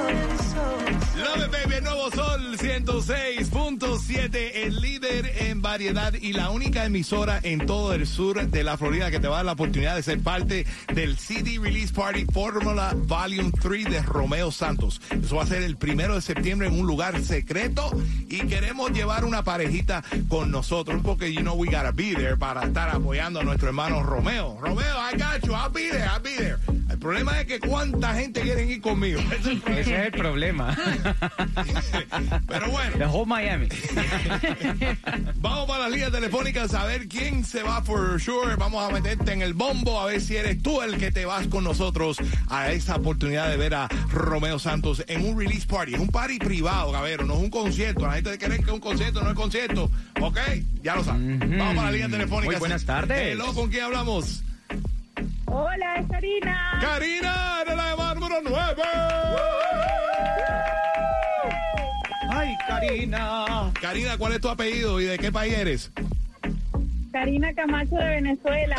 Love 1.17 1.51
baby, 1.51 1.75
el 1.77 1.85
nuevo 1.85 2.11
Sol 2.11 2.57
106.7, 2.59 4.51
el 4.55 4.81
líder 4.81 5.33
en 5.41 5.63
variedad 5.63 6.13
y 6.15 6.33
la 6.33 6.51
única 6.51 6.85
emisora 6.85 7.41
en 7.43 7.67
todo 7.67 7.95
el 7.95 8.07
sur 8.07 8.47
de 8.47 8.65
la 8.65 8.77
Florida 8.77 9.11
que 9.11 9.21
te 9.21 9.29
va 9.29 9.35
a 9.35 9.39
dar 9.39 9.47
la 9.47 9.53
oportunidad 9.53 9.97
de 9.97 10.03
ser 10.03 10.21
parte 10.21 10.67
del 10.95 11.19
CD 11.19 11.59
Release 11.61 11.93
Party 11.93 12.25
Formula 12.33 12.95
Volume 12.97 13.51
3 13.61 13.85
de 13.91 14.03
Romeo 14.03 14.51
Santos. 14.51 15.01
Eso 15.11 15.37
va 15.37 15.43
a 15.43 15.47
ser 15.47 15.63
el 15.63 15.77
primero 15.77 16.15
de 16.15 16.21
septiembre 16.21 16.69
en 16.69 16.79
un 16.79 16.87
lugar 16.87 17.21
secreto 17.21 17.91
y 18.29 18.47
queremos 18.47 18.91
llevar 18.93 19.25
una 19.25 19.43
parejita 19.43 20.05
con 20.29 20.51
nosotros 20.51 21.01
porque, 21.05 21.33
you 21.33 21.41
know, 21.41 21.55
we 21.55 21.67
gotta 21.67 21.93
be 21.93 22.15
there 22.15 22.37
para 22.37 22.65
estar 22.65 22.89
apoyando 22.91 23.41
a 23.41 23.45
nuestro 23.45 23.69
hermano 23.69 24.03
Romeo. 24.03 24.59
Romeo, 24.61 24.97
I 24.97 25.17
got 25.17 25.45
you, 25.45 25.53
I'll 25.53 25.71
be 25.71 25.91
there, 25.91 26.09
I'll 26.09 26.21
be 26.21 26.37
there. 26.37 26.59
El 26.89 26.99
problema 26.99 27.41
es 27.41 27.47
que 27.47 27.61
cuánta 27.61 28.15
gente 28.15 28.41
quiere 28.41 28.65
ir 28.65 28.81
conmigo. 28.81 29.21
Ese 29.67 29.79
es 29.79 30.07
el 30.07 30.13
problema. 30.13 30.77
Ese 31.67 31.79
es 31.79 31.95
el 31.95 32.05
problema. 32.05 32.43
Pero 32.47 32.71
bueno. 32.71 32.97
The 32.97 33.07
whole 33.07 33.27
Miami. 33.27 33.69
Vamos 35.37 35.67
para 35.67 35.85
las 35.85 35.93
líneas 35.93 36.13
telefónicas 36.13 36.75
a 36.75 36.85
ver 36.87 37.07
quién 37.09 37.45
se 37.45 37.63
va 37.63 37.83
for 37.83 38.21
sure. 38.21 38.57
Vamos 38.57 38.89
a 38.89 38.93
meterte 38.93 39.33
en 39.33 39.43
el 39.43 39.53
bombo 39.53 40.01
a 40.01 40.07
ver 40.07 40.21
si 40.21 40.37
eres 40.37 40.63
tú 40.63 40.81
el 40.81 40.97
que 40.97 41.13
te 41.13 41.27
vas 41.27 41.47
con 41.49 41.65
nosotros 41.65 42.19
a 42.49 42.73
esa 42.73 42.97
oportunidad 42.97 43.51
de 43.51 43.57
ver 43.57 43.75
a 43.75 43.89
Romeo 44.11 44.59
Santos 44.59 45.05
en 45.09 45.27
un 45.27 45.39
release 45.39 45.67
party. 45.67 45.95
Es 45.95 46.01
un 46.01 46.09
party 46.09 46.39
privado, 46.39 46.91
Gabero, 46.93 47.25
no 47.25 47.35
es 47.35 47.41
un 47.41 47.51
concierto. 47.51 48.07
La 48.07 48.15
gente 48.15 48.39
cree 48.39 48.59
que 48.59 48.65
es 48.65 48.73
un 48.73 48.81
concierto, 48.81 49.23
no 49.23 49.31
es 49.31 49.37
concierto. 49.37 49.91
¿Ok? 50.21 50.39
Ya 50.83 50.97
lo 50.97 51.05
saben. 51.05 51.39
Vamos 51.39 51.77
para 51.77 51.83
las 51.85 51.93
líneas 51.93 52.11
telefónicas. 52.11 52.55
Muy 52.55 52.61
buenas 52.61 52.85
tardes. 52.85 53.35
Hello, 53.35 53.53
¿con 53.53 53.71
quién 53.71 53.85
hablamos? 53.85 54.43
Hola, 55.51 55.95
es 55.97 56.07
Karina. 56.09 56.79
Karina, 56.81 57.65
de 57.67 57.77
la 57.77 57.91
llamada 57.91 58.15
número 58.15 58.41
9. 58.43 58.83
Ay, 62.31 62.57
Karina. 62.67 63.73
Karina, 63.81 64.19
¿cuál 64.19 64.33
es 64.35 64.41
tu 64.41 64.49
apellido 64.49 65.01
y 65.01 65.05
de 65.05 65.19
qué 65.19 65.33
país 65.33 65.55
eres? 65.55 65.91
Karina 67.13 67.53
Camacho 67.55 67.97
de 67.97 68.05
Venezuela. 68.05 68.77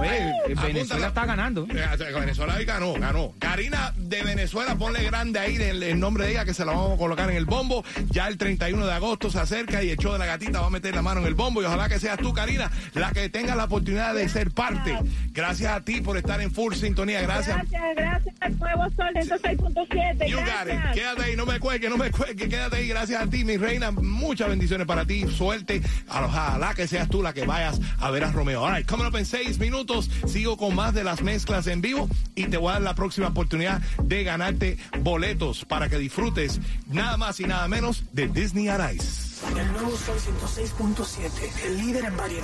Oye. 0.00 0.54
Venezuela 0.54 1.08
está 1.08 1.26
ganando. 1.26 1.66
Eh, 1.70 2.12
Venezuela 2.14 2.54
ahí 2.54 2.64
ganó, 2.64 2.94
ganó. 2.94 3.34
Karina 3.38 3.92
de 3.96 4.22
Venezuela, 4.22 4.76
ponle 4.76 5.02
grande 5.04 5.38
ahí 5.38 5.56
el, 5.56 5.82
el 5.82 5.98
nombre 5.98 6.24
de 6.24 6.32
ella 6.32 6.44
que 6.44 6.54
se 6.54 6.64
la 6.64 6.72
vamos 6.72 6.94
a 6.94 6.96
colocar 6.96 7.30
en 7.30 7.36
el 7.36 7.44
bombo. 7.44 7.84
Ya 8.10 8.26
el 8.28 8.36
31 8.38 8.86
de 8.86 8.92
agosto 8.92 9.30
se 9.30 9.38
acerca 9.38 9.82
y 9.82 9.90
el 9.90 9.96
show 9.96 10.12
de 10.12 10.18
la 10.18 10.26
gatita 10.26 10.60
va 10.60 10.66
a 10.66 10.70
meter 10.70 10.94
la 10.94 11.02
mano 11.02 11.20
en 11.20 11.26
el 11.26 11.34
bombo 11.34 11.62
y 11.62 11.64
ojalá 11.64 11.88
que 11.88 11.98
seas 11.98 12.18
tú, 12.18 12.32
Karina, 12.32 12.70
la 12.94 13.12
que 13.12 13.28
tenga 13.28 13.54
la 13.54 13.64
oportunidad 13.64 14.14
de 14.14 14.28
ser 14.28 14.50
parte. 14.50 14.98
Gracias 15.32 15.72
a 15.72 15.80
ti 15.82 16.00
por 16.00 16.16
estar 16.16 16.40
en 16.40 16.50
full 16.50 16.74
sintonía. 16.74 17.20
Gracias. 17.22 17.56
Gracias, 17.56 17.82
gracias 17.96 18.34
al 18.40 18.58
nuevo 18.58 18.84
sol 18.96 19.08
106.7. 19.14 20.28
You 20.28 20.36
got 20.38 20.72
it. 20.72 20.94
Quédate 20.94 21.22
ahí, 21.22 21.36
no 21.36 21.46
me 21.46 21.60
cuelgue, 21.60 21.88
no 21.88 21.96
me 21.96 22.10
cuelgue, 22.10 22.48
quédate 22.48 22.76
ahí. 22.76 22.88
Gracias 22.88 23.22
a 23.22 23.26
ti, 23.28 23.44
mi 23.44 23.56
reina. 23.56 23.90
Muchas 23.90 24.48
bendiciones 24.48 24.86
para 24.86 25.04
ti. 25.04 25.26
Suerte. 25.28 25.82
Ojalá 26.08 26.74
que 26.74 26.86
seas 26.86 27.08
tú 27.08 27.22
la 27.22 27.32
que 27.32 27.46
vayas 27.46 27.80
a 27.98 28.10
ver 28.10 28.24
a 28.24 28.32
Romeo. 28.32 28.62
All 28.62 28.74
right, 28.74 28.86
coming 28.88 29.06
up 29.06 29.16
en 29.16 29.26
seis 29.26 29.58
minutos. 29.58 29.89
Sigo 30.26 30.56
con 30.56 30.74
más 30.76 30.94
de 30.94 31.02
las 31.02 31.20
mezclas 31.22 31.66
en 31.66 31.80
vivo 31.80 32.08
y 32.36 32.44
te 32.44 32.56
voy 32.56 32.70
a 32.70 32.72
dar 32.74 32.82
la 32.82 32.94
próxima 32.94 33.28
oportunidad 33.28 33.80
de 34.02 34.22
ganarte 34.22 34.78
boletos 35.00 35.64
para 35.64 35.88
que 35.88 35.98
disfrutes 35.98 36.60
nada 36.86 37.16
más 37.16 37.40
y 37.40 37.44
nada 37.44 37.66
menos 37.66 38.04
de 38.12 38.28
Disney 38.28 38.68
on 38.68 38.80
Ice. 38.94 39.30
El 39.56 39.72
nuevo 39.72 39.96
Sol 39.96 40.16
106.7, 40.18 41.64
el 41.66 41.78
líder 41.78 42.04
en 42.04 42.16
variedad. 42.16 42.38